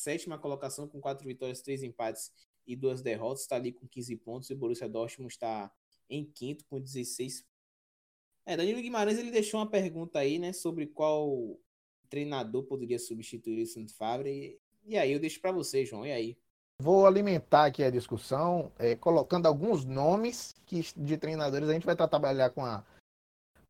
[0.00, 2.32] sétima colocação com quatro vitórias, três empates
[2.66, 5.70] e duas derrotas, está ali com 15 pontos e o Borussia Dortmund está
[6.08, 7.44] em quinto com 16.
[8.46, 11.58] É, Danilo Guimarães ele deixou uma pergunta aí, né, sobre qual
[12.08, 14.58] treinador poderia substituir o Santos Favre.
[14.84, 16.06] E aí eu deixo para você, João.
[16.06, 16.38] E aí?
[16.80, 21.68] Vou alimentar aqui a discussão, é, colocando alguns nomes que, de treinadores.
[21.68, 22.84] A gente vai trabalhar com a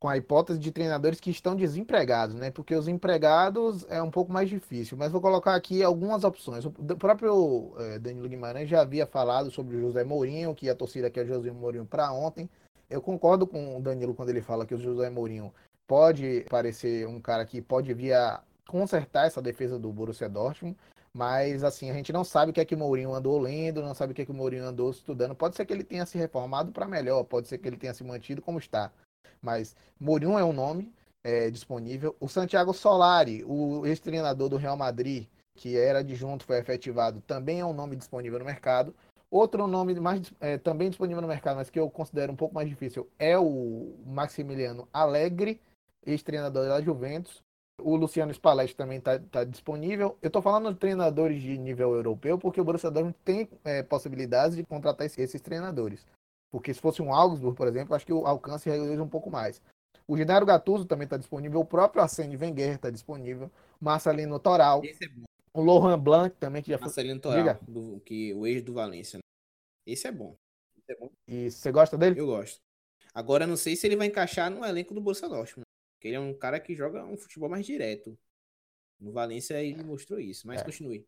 [0.00, 2.50] com a hipótese de treinadores que estão desempregados, né?
[2.50, 4.96] Porque os empregados é um pouco mais difícil.
[4.96, 6.64] Mas vou colocar aqui algumas opções.
[6.64, 11.10] O próprio é, Danilo Guimarães já havia falado sobre o José Mourinho, que a torcida
[11.10, 12.48] quer José Mourinho para ontem.
[12.88, 15.52] Eu concordo com o Danilo quando ele fala que o José Mourinho
[15.86, 20.76] pode parecer um cara que pode vir a consertar essa defesa do Borussia Dortmund,
[21.12, 23.94] mas assim, a gente não sabe o que é que o Mourinho andou lendo, não
[23.94, 25.34] sabe o que é que o Mourinho andou estudando.
[25.34, 28.04] Pode ser que ele tenha se reformado para melhor, pode ser que ele tenha se
[28.04, 28.92] mantido como está.
[29.40, 30.92] Mas Mourinho é um nome
[31.24, 32.16] é, disponível.
[32.20, 37.64] O Santiago Solari, o ex-treinador do Real Madrid, que era adjunto, foi efetivado, também é
[37.64, 38.94] um nome disponível no mercado.
[39.30, 42.68] Outro nome mais, é, também disponível no mercado, mas que eu considero um pouco mais
[42.68, 45.60] difícil, é o Maximiliano Alegre,
[46.04, 47.42] ex-treinador da Juventus.
[47.80, 50.18] O Luciano Spalletti também está tá disponível.
[50.20, 54.56] Eu estou falando de treinadores de nível europeu, porque o Borussia Dortmund tem é, possibilidades
[54.56, 56.04] de contratar esses treinadores.
[56.50, 59.62] Porque se fosse um Augsburg, por exemplo, acho que o alcance realiza um pouco mais.
[60.06, 61.60] O Genaro Gattuso também está disponível.
[61.60, 63.50] O próprio Arsene Wenger está disponível.
[63.80, 64.82] Marcelino Toral.
[64.84, 65.22] Esse é bom.
[65.52, 66.86] O Lohan Blanc também, que já foi.
[66.86, 69.18] Marcelino Toral, do, que, o ex do Valência.
[69.18, 69.22] Né?
[69.86, 70.36] Esse é bom.
[70.76, 71.10] Esse é bom.
[71.28, 72.18] E você gosta dele?
[72.18, 72.60] Eu gosto.
[73.14, 75.64] Agora, não sei se ele vai encaixar no elenco do Borussia Dortmund.
[75.96, 78.18] Porque ele é um cara que joga um futebol mais direto.
[78.98, 80.64] No Valência ele mostrou isso, mas é.
[80.64, 81.06] continue.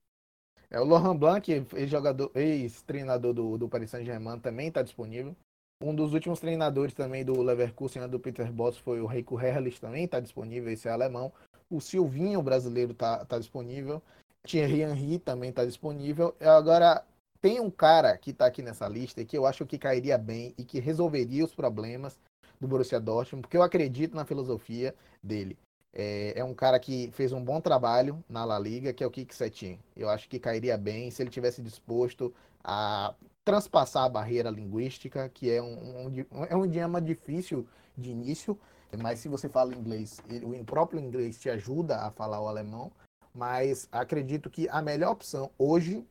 [0.72, 5.36] É, o Laurent Blanc, ex-jogador, ex-treinador do, do Paris Saint-Germain, também está disponível.
[5.82, 10.04] Um dos últimos treinadores também do Leverkusen, do Peter Boss, foi o Reiko Herrlich, também
[10.04, 11.30] está disponível, esse é alemão.
[11.68, 14.00] O Silvinho, brasileiro, está tá disponível.
[14.44, 16.34] Thierry Henry também está disponível.
[16.40, 17.04] Agora,
[17.42, 20.54] tem um cara que está aqui nessa lista e que eu acho que cairia bem
[20.56, 22.18] e que resolveria os problemas
[22.58, 25.58] do Borussia Dortmund, porque eu acredito na filosofia dele.
[25.94, 29.10] É, é, um cara que fez um bom trabalho na La Liga, que é o
[29.10, 29.78] Kik Setin.
[29.94, 32.34] Eu acho que cairia bem se ele tivesse disposto
[32.64, 33.14] a
[33.44, 37.66] transpassar a barreira linguística, que é um, um, é um idioma difícil
[37.96, 38.58] de início,
[38.98, 42.90] mas se você fala inglês, ele, o próprio inglês te ajuda a falar o alemão.
[43.34, 46.06] Mas acredito que a melhor opção hoje,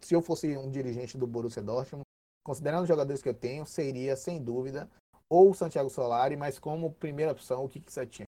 [0.00, 2.04] se eu fosse um dirigente do Borussia Dortmund,
[2.44, 4.90] considerando os jogadores que eu tenho, seria sem dúvida
[5.28, 8.24] ou o Santiago Solari, mas como primeira opção o Kik Setin.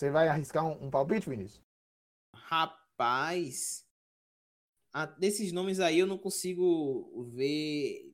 [0.00, 1.60] Você vai arriscar um, um palpite, Vinícius?
[2.34, 3.84] Rapaz,
[4.94, 8.10] a, desses nomes aí eu não consigo ver.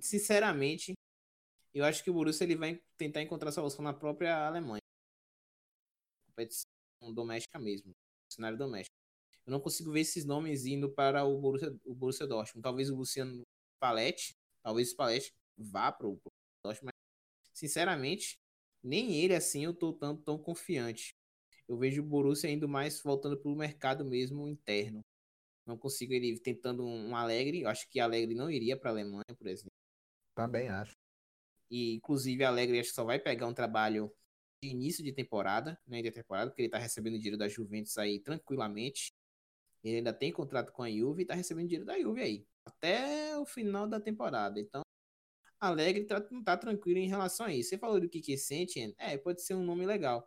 [0.00, 0.92] Sinceramente,
[1.74, 4.78] eu acho que o Borussia ele vai tentar encontrar solução na própria Alemanha.
[6.28, 6.70] Competição
[7.12, 7.90] doméstica mesmo,
[8.32, 8.94] cenário doméstico.
[9.44, 12.62] Eu não consigo ver esses nomes indo para o Borussia, o Borussia Dortmund.
[12.62, 13.42] Talvez o Luciano
[13.80, 14.96] Paletti, talvez o
[15.58, 16.20] vá para o
[16.64, 16.94] Dortmund, mas
[17.52, 18.39] sinceramente,
[18.82, 21.14] nem ele assim eu tô tanto tão confiante.
[21.68, 25.00] Eu vejo o Borussia indo mais voltando para o mercado mesmo interno.
[25.66, 27.62] Não consigo ele tentando um Alegre.
[27.62, 29.70] Eu acho que Alegre não iria para a Alemanha, por exemplo.
[30.34, 30.96] Também acho.
[31.70, 34.12] E inclusive Alegre acho que só vai pegar um trabalho
[34.62, 38.18] de início de temporada, né, de temporada, porque ele está recebendo dinheiro da Juventus aí
[38.18, 39.12] tranquilamente.
[39.82, 43.38] Ele ainda tem contrato com a Juve e está recebendo dinheiro da Juve aí até
[43.38, 44.60] o final da temporada.
[44.60, 44.82] Então
[45.60, 47.70] Alegre tá, não tá tranquilo em relação a isso.
[47.70, 50.26] Você falou do Kiki Sentient, é, pode ser um nome legal.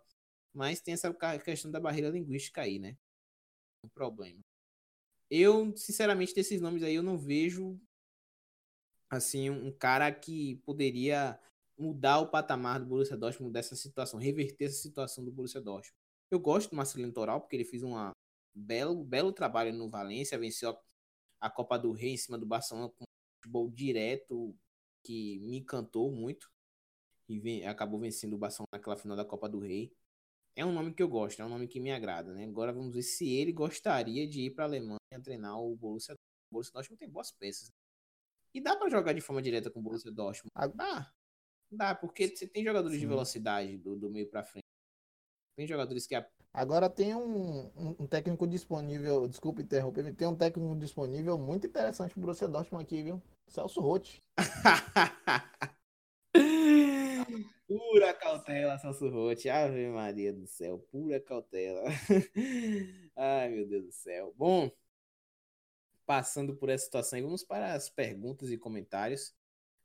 [0.54, 2.96] Mas tem essa questão da barreira linguística aí, né?
[3.84, 4.40] Um problema.
[5.30, 7.82] Eu, sinceramente, desses nomes aí, eu não vejo
[9.10, 11.40] assim, um cara que poderia
[11.78, 15.98] mudar o patamar do Borussia Dortmund dessa situação, reverter essa situação do Borussia Dortmund.
[16.30, 17.94] Eu gosto do Marcelino Toral, porque ele fez um
[18.56, 22.90] belo, belo trabalho no Valência, venceu a, a Copa do Rei em cima do Barcelona
[22.90, 24.56] com um futebol direto,
[25.04, 26.52] que me encantou muito
[27.28, 29.94] e vem, acabou vencendo o Barcelona naquela final da Copa do Rei.
[30.56, 32.46] É um nome que eu gosto, é um nome que me agrada, né?
[32.46, 36.14] Agora vamos ver se ele gostaria de ir para a Alemanha treinar o Borussia.
[36.14, 37.70] O Borussia Dortmund tem boas peças.
[37.70, 37.76] Né?
[38.54, 40.52] E dá para jogar de forma direta com o Borussia Dortmund?
[40.54, 41.14] Ah, dá.
[41.72, 43.02] Dá, porque você tem jogadores Sim.
[43.02, 44.64] de velocidade do, do meio para frente.
[45.56, 46.16] Tem jogadores que.
[46.54, 52.22] Agora tem um, um, técnico disponível, desculpa interromper, tem um técnico disponível muito interessante pro
[52.22, 53.20] Borussia Dortmund aqui, viu?
[53.48, 54.22] Celso Rotti.
[57.68, 59.50] pura cautela, Celso Rotti.
[59.50, 61.82] Ave Maria do céu, pura cautela.
[63.18, 64.32] Ai, meu Deus do céu.
[64.38, 64.70] Bom,
[66.06, 69.34] passando por essa situação, vamos para as perguntas e comentários.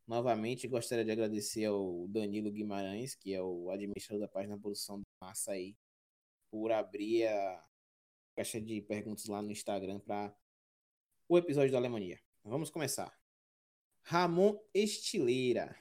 [0.06, 5.26] Novamente, gostaria de agradecer ao Danilo Guimarães, que é o administrador da página Produção da
[5.26, 5.74] Massa aí,
[6.50, 7.68] por abrir a
[8.34, 10.34] caixa de perguntas lá no Instagram para
[11.28, 12.20] o episódio da Alemanha.
[12.44, 13.12] Vamos começar.
[14.02, 15.76] Ramon Estileira.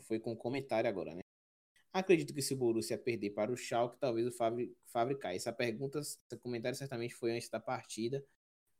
[0.00, 1.20] Foi com comentário agora, né?
[1.92, 5.36] Acredito que se o Borussia perder para o Schalke, talvez o Favre caia.
[5.36, 8.24] Essa pergunta, esse comentário certamente foi antes da partida.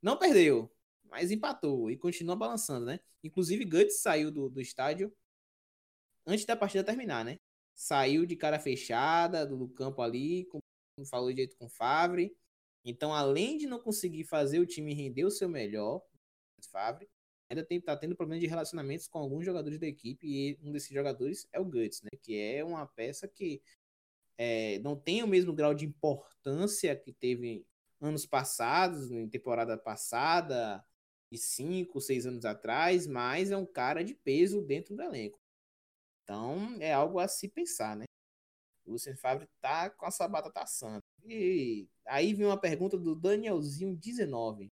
[0.03, 0.71] Não perdeu,
[1.05, 3.01] mas empatou e continua balançando, né?
[3.23, 5.13] Inclusive, Guts saiu do, do estádio
[6.27, 7.39] antes da partida terminar, né?
[7.75, 10.59] Saiu de cara fechada do, do campo ali, com,
[11.07, 12.35] falou de jeito com o Favre.
[12.85, 16.03] Então, além de não conseguir fazer o time render o seu melhor,
[16.71, 17.09] Favre,
[17.49, 20.91] ainda tem, tá tendo problema de relacionamentos com alguns jogadores da equipe e um desses
[20.91, 22.11] jogadores é o Guts, né?
[22.21, 23.63] Que é uma peça que
[24.37, 27.67] é, não tem o mesmo grau de importância que teve
[28.01, 30.85] anos passados, em temporada passada,
[31.31, 35.41] de cinco, seis anos atrás, mas é um cara de peso dentro do elenco.
[36.23, 38.05] Então é algo a se pensar, né?
[38.89, 41.03] O Lucien Favre tá com a sabata taçando.
[41.27, 44.73] E aí vem uma pergunta do Danielzinho 19.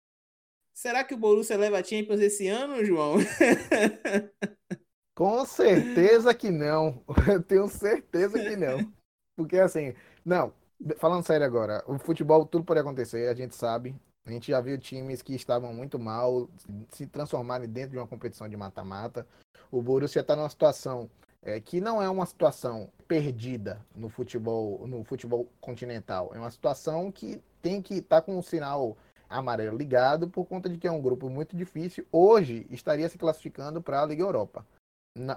[0.74, 3.16] Será que o Borussia leva a Champions esse ano, João?
[5.16, 7.02] Com certeza que não.
[7.26, 8.92] Eu tenho certeza que não.
[9.34, 10.52] Porque assim, não,
[10.98, 13.96] falando sério agora, o futebol tudo pode acontecer, a gente sabe.
[14.26, 16.48] A gente já viu times que estavam muito mal
[16.90, 19.26] se transformarem dentro de uma competição de mata-mata.
[19.70, 21.10] O Borussia está numa situação
[21.42, 26.30] é, que não é uma situação perdida no futebol, no futebol continental.
[26.34, 28.96] É uma situação que tem que estar tá com o sinal
[29.28, 32.06] amarelo ligado por conta de que é um grupo muito difícil.
[32.12, 34.64] Hoje estaria se classificando para a Liga Europa,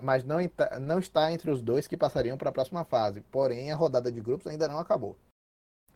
[0.01, 0.37] mas não,
[0.79, 3.21] não está entre os dois que passariam para a próxima fase.
[3.31, 5.17] Porém, a rodada de grupos ainda não acabou.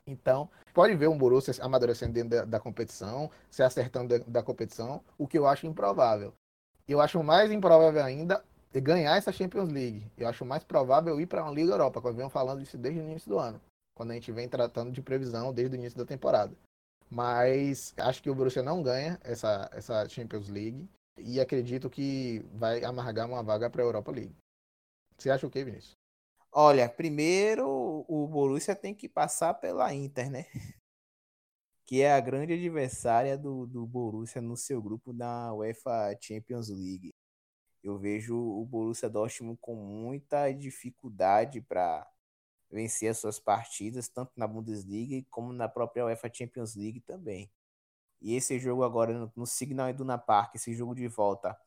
[0.07, 5.28] Então, pode ver um Borussia amadurecendo dentro da, da competição, se acertando da competição, o
[5.28, 6.34] que eu acho improvável.
[6.88, 8.43] Eu acho mais improvável ainda
[8.74, 10.11] ganhar essa Champions League.
[10.17, 13.03] Eu acho mais provável ir para uma Liga Europa, como venho falando isso desde o
[13.03, 13.59] início do ano,
[13.95, 16.55] quando a gente vem tratando de previsão desde o início da temporada.
[17.09, 22.84] Mas acho que o Borussia não ganha essa, essa Champions League e acredito que vai
[22.84, 24.36] amargar uma vaga para a Europa League.
[25.17, 25.97] Você acha o que, Vinícius?
[26.51, 30.45] Olha, primeiro o Borussia tem que passar pela Inter, né?
[31.86, 37.09] Que é a grande adversária do, do Borussia no seu grupo da UEFA Champions League.
[37.84, 42.09] Eu vejo o Borussia Dortmund com muita dificuldade para
[42.69, 47.49] vencer as suas partidas, tanto na Bundesliga como na própria UEFA Champions League também.
[48.21, 51.57] E esse jogo agora no, Signal Iduna Park, esse jogo de volta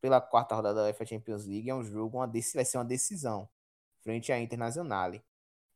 [0.00, 3.48] pela quarta rodada da UEFA Champions League, é um jogo, uma, vai ser uma decisão
[4.00, 5.22] frente à Internazionale.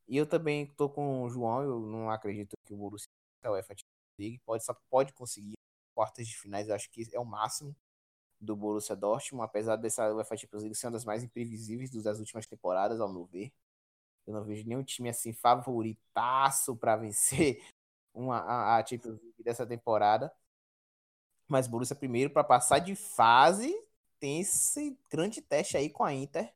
[0.07, 3.09] E eu também estou com o João, eu não acredito que o Borussia
[3.41, 5.53] da UEFA Champions League pode, só pode conseguir
[5.95, 7.75] quartas de finais, eu acho que é o máximo
[8.43, 12.45] do Borussia Dortmund, apesar dessa UEFA Champions League ser uma das mais imprevisíveis das últimas
[12.45, 13.51] temporadas, ao meu ver.
[14.25, 17.63] Eu não vejo nenhum time assim favoritaço para vencer
[18.13, 20.31] uma, a, a Champions League dessa temporada.
[21.47, 23.73] Mas Borussia primeiro para passar de fase
[24.19, 26.53] tem esse grande teste aí com a Inter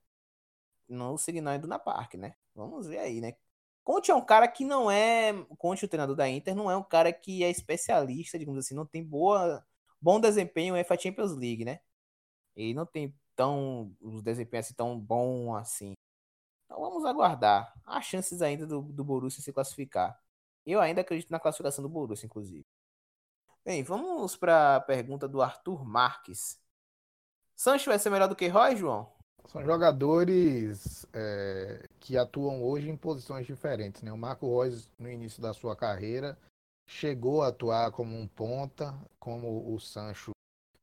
[0.88, 2.36] no Signal Iduna Park, né?
[2.56, 3.36] Vamos ver aí, né?
[3.84, 5.34] Conte é um cara que não é.
[5.58, 8.86] Conte, o treinador da Inter, não é um cara que é especialista, digamos assim, não
[8.86, 9.66] tem boa,
[10.02, 11.80] bom desempenho em UEFA Champions League, né?
[12.56, 13.96] Ele não tem tão.
[14.02, 15.94] os desempenhos assim, tão bom assim.
[16.66, 17.74] Então vamos aguardar.
[17.86, 20.20] Há chances ainda do, do Borussia se classificar.
[20.66, 22.66] Eu ainda acredito na classificação do Borussia, inclusive.
[23.64, 26.60] Bem, vamos para a pergunta do Arthur Marques.
[27.56, 29.12] Sancho vai ser melhor do que Roy, João?
[29.48, 34.02] São jogadores é, que atuam hoje em posições diferentes.
[34.02, 34.12] Né?
[34.12, 36.38] O Marco Reus, no início da sua carreira,
[36.88, 40.32] chegou a atuar como um ponta, como o Sancho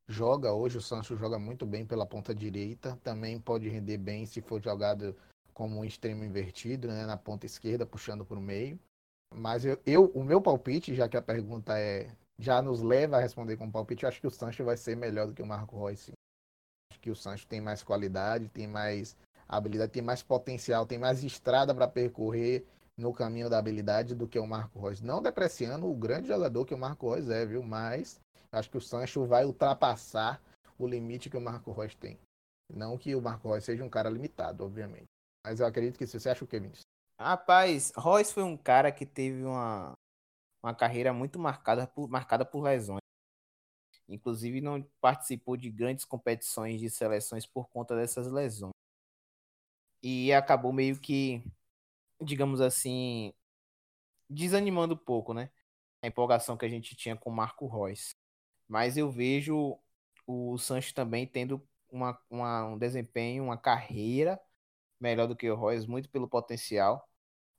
[0.06, 0.78] joga hoje.
[0.78, 2.98] O Sancho joga muito bem pela ponta direita.
[3.02, 5.16] Também pode render bem se for jogado
[5.52, 7.06] como um extremo invertido, né?
[7.06, 8.78] na ponta esquerda, puxando para o meio.
[9.34, 13.20] Mas eu, eu, o meu palpite, já que a pergunta é já nos leva a
[13.20, 15.84] responder com palpite, eu acho que o Sancho vai ser melhor do que o Marco
[15.84, 16.12] Reus, sim
[17.04, 19.14] que o Sancho tem mais qualidade, tem mais
[19.46, 22.66] habilidade, tem mais potencial, tem mais estrada para percorrer
[22.96, 25.00] no caminho da habilidade do que o Marco Reus.
[25.00, 27.62] Não depreciando o grande jogador que o Marco Reus é, viu?
[27.62, 28.20] Mas
[28.52, 30.40] acho que o Sancho vai ultrapassar
[30.78, 32.18] o limite que o Marco Reus tem.
[32.72, 35.06] Não que o Marco Reus seja um cara limitado, obviamente.
[35.44, 36.84] Mas eu acredito que você acha o que, Vinícius?
[37.20, 39.92] Rapaz, Royce foi um cara que teve uma,
[40.62, 43.00] uma carreira muito marcada por, marcada por lesões.
[44.08, 48.72] Inclusive, não participou de grandes competições de seleções por conta dessas lesões.
[50.02, 51.42] E acabou meio que,
[52.22, 53.32] digamos assim,
[54.28, 55.50] desanimando um pouco, né?
[56.02, 58.14] A empolgação que a gente tinha com o Marco Reus.
[58.68, 59.78] Mas eu vejo
[60.26, 64.40] o Sancho também tendo uma, uma, um desempenho, uma carreira
[65.00, 67.08] melhor do que o Reus, muito pelo potencial.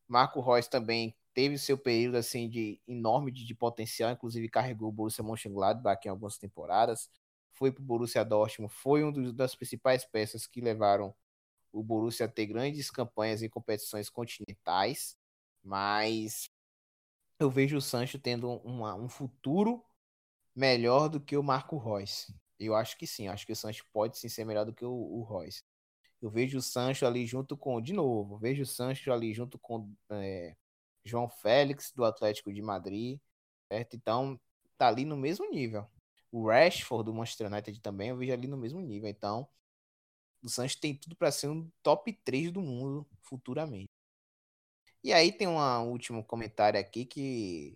[0.08, 4.92] Marco Reus também teve seu período assim de enorme de, de potencial, inclusive carregou o
[4.92, 7.10] Borussia Mönchengladbach em algumas temporadas,
[7.54, 11.14] foi para o Borussia Dortmund, foi uma das principais peças que levaram
[11.76, 15.18] o Borussia ter grandes campanhas em competições continentais,
[15.64, 16.50] mas
[17.40, 19.84] eu vejo o Sancho tendo uma, um futuro
[20.56, 22.32] melhor do que o Marco Reus.
[22.60, 24.92] Eu acho que sim, acho que o Sancho pode sim ser melhor do que o,
[24.92, 25.64] o Reus.
[26.22, 29.94] Eu vejo o Sancho ali junto com, de novo, vejo o Sancho ali junto com
[30.12, 30.56] é,
[31.04, 33.20] João Félix do Atlético de Madrid,
[33.68, 33.96] certo?
[33.96, 34.40] Então,
[34.78, 35.86] tá ali no mesmo nível.
[36.32, 39.10] O Rashford do Manchester United também eu vejo ali no mesmo nível.
[39.10, 39.48] Então,
[40.46, 43.90] o Santos tem tudo para ser um top 3 do mundo futuramente.
[45.04, 47.74] E aí tem um último comentário aqui que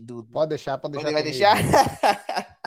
[0.00, 0.24] do...
[0.24, 1.12] pode deixar, pode deixar.
[1.12, 2.58] Pode deixar?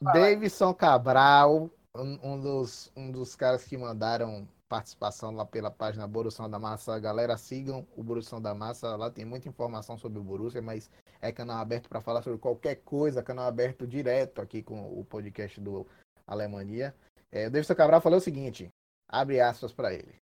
[0.12, 6.46] Davidson Cabral, um, um, dos, um dos caras que mandaram participação lá pela página Borussia
[6.46, 6.98] da Massa.
[6.98, 8.94] Galera, sigam o Borussia da Massa.
[8.96, 12.76] Lá tem muita informação sobre o Borussia, mas é canal aberto para falar sobre qualquer
[12.76, 13.22] coisa.
[13.22, 15.86] Canal aberto direto aqui com o podcast do
[16.26, 16.94] Alemanha.
[17.30, 18.68] É, o Davidson Cabral falou o seguinte:
[19.08, 20.16] abre aspas para ele.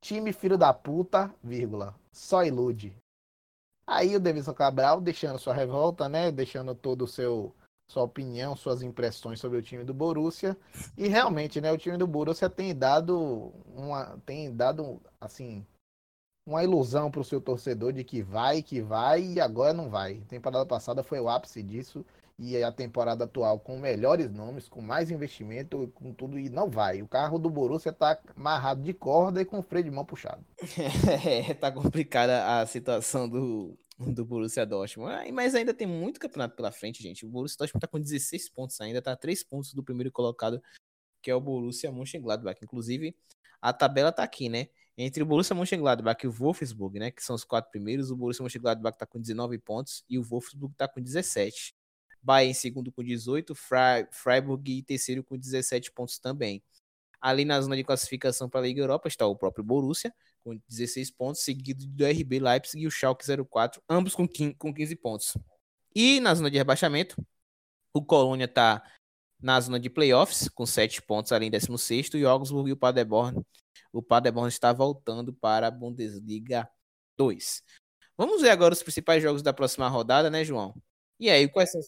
[0.00, 2.96] Time filho da puta, vírgula, só ilude.
[3.86, 6.30] Aí o Davidson Cabral deixando sua revolta, né?
[6.32, 7.54] Deixando todo o seu
[7.88, 10.56] sua opinião, suas impressões sobre o time do Borussia.
[10.96, 15.64] E realmente, né, o time do Borussia tem dado uma tem dado assim
[16.46, 20.20] uma ilusão para o seu torcedor de que vai, que vai e agora não vai.
[20.28, 22.04] Temporada passada foi o ápice disso
[22.38, 27.02] e a temporada atual com melhores nomes, com mais investimento, com tudo e não vai.
[27.02, 30.44] O carro do Borussia está amarrado de corda e com o freio de mão puxado.
[31.24, 35.30] É, tá complicada a situação do, do Borussia Dortmund.
[35.32, 37.24] Mas ainda tem muito campeonato pela frente, gente.
[37.24, 40.60] O Borussia Dortmund tá com 16 pontos ainda, tá 3 pontos do primeiro colocado,
[41.20, 42.58] que é o Borussia Mönchengladbach.
[42.62, 43.14] Inclusive,
[43.60, 44.68] a tabela tá aqui, né?
[44.96, 48.42] Entre o Borussia Mönchengladbach e o Wolfsburg, né, que são os quatro primeiros, o Borussia
[48.42, 51.74] Mönchengladbach tá com 19 pontos e o Wolfsburg tá com 17.
[52.22, 53.54] Bahia em segundo com 18,
[54.10, 56.62] Freiburg em terceiro com 17 pontos também.
[57.20, 60.12] Ali na zona de classificação para a Liga Europa está o próprio Borussia,
[60.44, 65.36] com 16 pontos, seguido do RB Leipzig e o Schalke 04, ambos com 15 pontos.
[65.94, 67.16] E na zona de rebaixamento,
[67.92, 68.82] o Colônia está
[69.40, 72.76] na zona de playoffs, com 7 pontos ali em 16 e o Augsburg e o
[72.76, 73.40] Paderborn.
[73.92, 76.68] O Paderborn está voltando para a Bundesliga
[77.16, 77.62] 2.
[78.16, 80.74] Vamos ver agora os principais jogos da próxima rodada, né, João?
[81.18, 81.80] E aí, quais são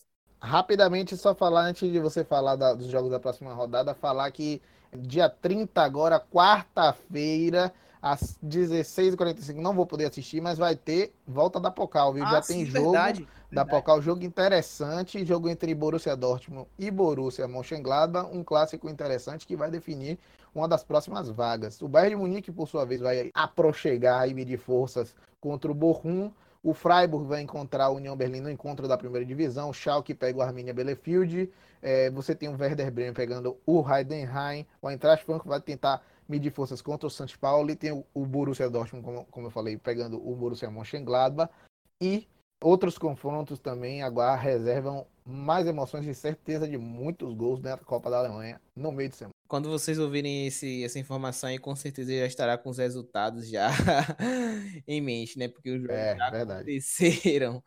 [0.45, 4.61] Rapidamente, só falar, antes de você falar da, dos jogos da próxima rodada, falar que
[4.93, 11.71] dia 30 agora, quarta-feira, às 16h45, não vou poder assistir, mas vai ter volta da
[11.71, 12.27] Pocal, viu?
[12.27, 16.91] Ah, Já sim, tem jogo verdade, da Pocal, jogo interessante, jogo entre Borussia Dortmund e
[16.91, 20.19] Borussia Mönchengladbach, um clássico interessante que vai definir
[20.55, 21.81] uma das próximas vagas.
[21.81, 26.31] O Bayern de Munique, por sua vez, vai aproxegar e medir forças contra o Bochum,
[26.65, 29.69] o Freiburg vai encontrar a União Berlim no encontro da primeira divisão.
[29.69, 31.53] O Schalke pega o Arminia Bielefeld.
[31.83, 34.67] É, você tem o Werder Bremen pegando o Heidenheim.
[34.81, 37.37] O Eintracht Frankfurt vai tentar medir forças contra o St.
[37.39, 37.71] Paulo.
[37.71, 41.53] E tem o, Borussia Dortmund, como, como, eu falei, pegando o Borussia Mönchengladbach.
[42.01, 42.27] E
[42.65, 48.11] outros confrontos também agora reservam mais emoções e certeza de muitos gols dentro da Copa
[48.11, 49.35] da Alemanha no meio de semana.
[49.47, 53.69] Quando vocês ouvirem esse, essa informação aí, com certeza já estará com os resultados já
[54.89, 55.47] em mente, né?
[55.47, 56.61] Porque os jogos é, já verdade.
[56.63, 57.63] aconteceram.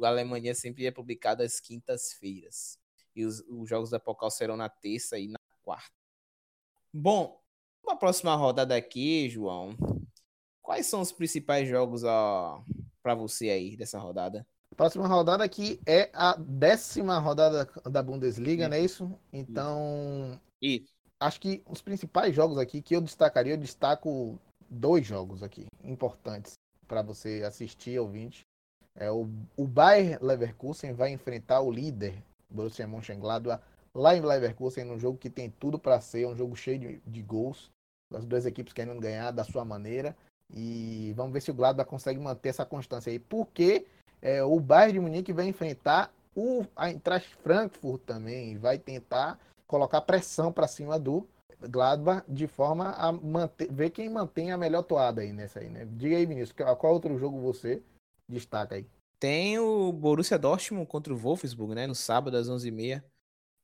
[0.00, 2.78] A Alemanha sempre é publicado às quintas-feiras.
[3.14, 5.90] E os, os jogos da Pocal serão na terça e na quarta.
[6.94, 7.40] Bom,
[7.88, 9.76] a próxima rodada aqui, João.
[10.62, 12.04] Quais são os principais jogos
[13.02, 14.46] para você aí dessa rodada?
[14.76, 19.18] Próxima rodada aqui é a décima rodada da Bundesliga, não é isso?
[19.32, 25.42] Então, isso acho que os principais jogos aqui que eu destacaria, eu destaco dois jogos
[25.42, 26.54] aqui importantes
[26.88, 28.42] para você assistir, ouvinte.
[28.96, 33.62] É o, o Bayer Leverkusen vai enfrentar o líder Borussia Mönchengladbach
[33.94, 37.22] lá em Leverkusen, num jogo que tem tudo para ser um jogo cheio de, de
[37.22, 37.70] gols,
[38.10, 40.16] das duas equipes querendo ganhar da sua maneira.
[40.54, 43.86] E vamos ver se o Gladbach consegue manter essa constância aí, porque
[44.20, 50.52] é, o Bayern de Munique vai enfrentar o Eintracht Frankfurt também, vai tentar colocar pressão
[50.52, 51.26] para cima do
[51.60, 55.86] Gladbach de forma a manter, ver quem mantém a melhor toada aí nessa aí, né?
[55.92, 57.82] Diga aí, Vinícius, qual outro jogo você
[58.28, 58.86] destaca aí?
[59.18, 61.86] Tem o Borussia Dortmund contra o Wolfsburg, né?
[61.86, 63.02] No sábado às 11h30.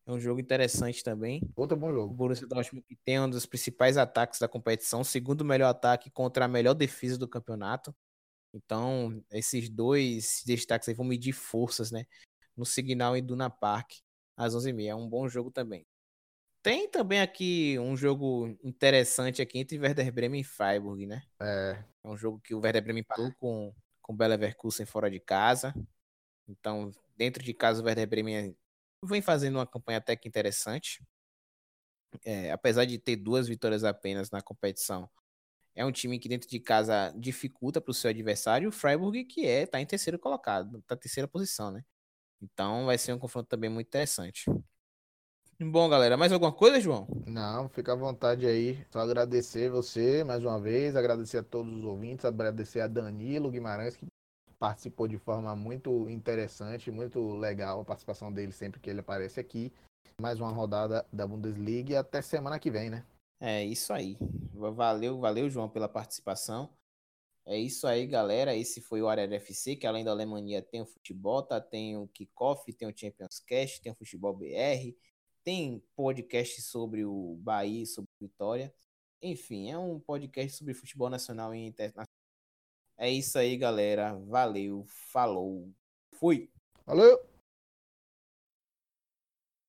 [0.07, 1.42] É um jogo interessante também.
[1.57, 2.12] Outro bom jogo.
[2.12, 6.44] O Borussia Dortmund que tem um dos principais ataques da competição, segundo melhor ataque contra
[6.44, 7.94] a melhor defesa do campeonato.
[8.54, 12.07] Então, esses dois destaques aí vão medir forças, né?
[12.57, 13.94] No Signal e Duna Park,
[14.36, 14.86] às 11h30.
[14.86, 15.84] É um bom jogo também.
[16.62, 21.22] Tem também aqui um jogo interessante aqui entre Werder Bremen e Freiburg, né?
[21.40, 21.84] É.
[22.04, 25.74] É um jogo que o Werder Bremen empatou com, com o Leverkusen fora de casa.
[26.48, 28.57] Então, dentro de casa, o Werder Bremen
[29.03, 31.03] vem fazendo uma campanha até que interessante.
[32.24, 35.09] É, apesar de ter duas vitórias apenas na competição,
[35.74, 38.70] é um time que dentro de casa dificulta para o seu adversário.
[38.70, 41.84] O Freiburg, que é, tá em terceiro colocado, tá terceira posição, né?
[42.40, 44.44] Então vai ser um confronto também muito interessante.
[45.59, 47.07] Bom, galera, mais alguma coisa, João?
[47.26, 48.84] Não, fica à vontade aí.
[48.90, 53.97] Só agradecer você mais uma vez, agradecer a todos os ouvintes, agradecer a Danilo Guimarães,
[53.97, 54.07] que
[54.59, 59.72] participou de forma muito interessante, muito legal a participação dele sempre que ele aparece aqui.
[60.20, 63.04] Mais uma rodada da Bundesliga e até semana que vem, né?
[63.40, 64.16] É isso aí.
[64.54, 66.70] Valeu, valeu, João, pela participação.
[67.44, 68.57] É isso aí, galera.
[68.57, 71.61] Esse foi o Área FC, que além da Alemanha tem o futebol, tá?
[71.61, 74.96] Tem o Kickoff, tem o Champions Cast, tem o Futebol BR,
[75.44, 78.74] tem podcast sobre o Bahia, sobre Vitória.
[79.22, 82.15] Enfim, é um podcast sobre futebol nacional e internacional.
[82.99, 84.14] É isso aí, galera.
[84.26, 85.68] Valeu, falou,
[86.12, 86.51] fui.
[86.86, 87.36] Valeu!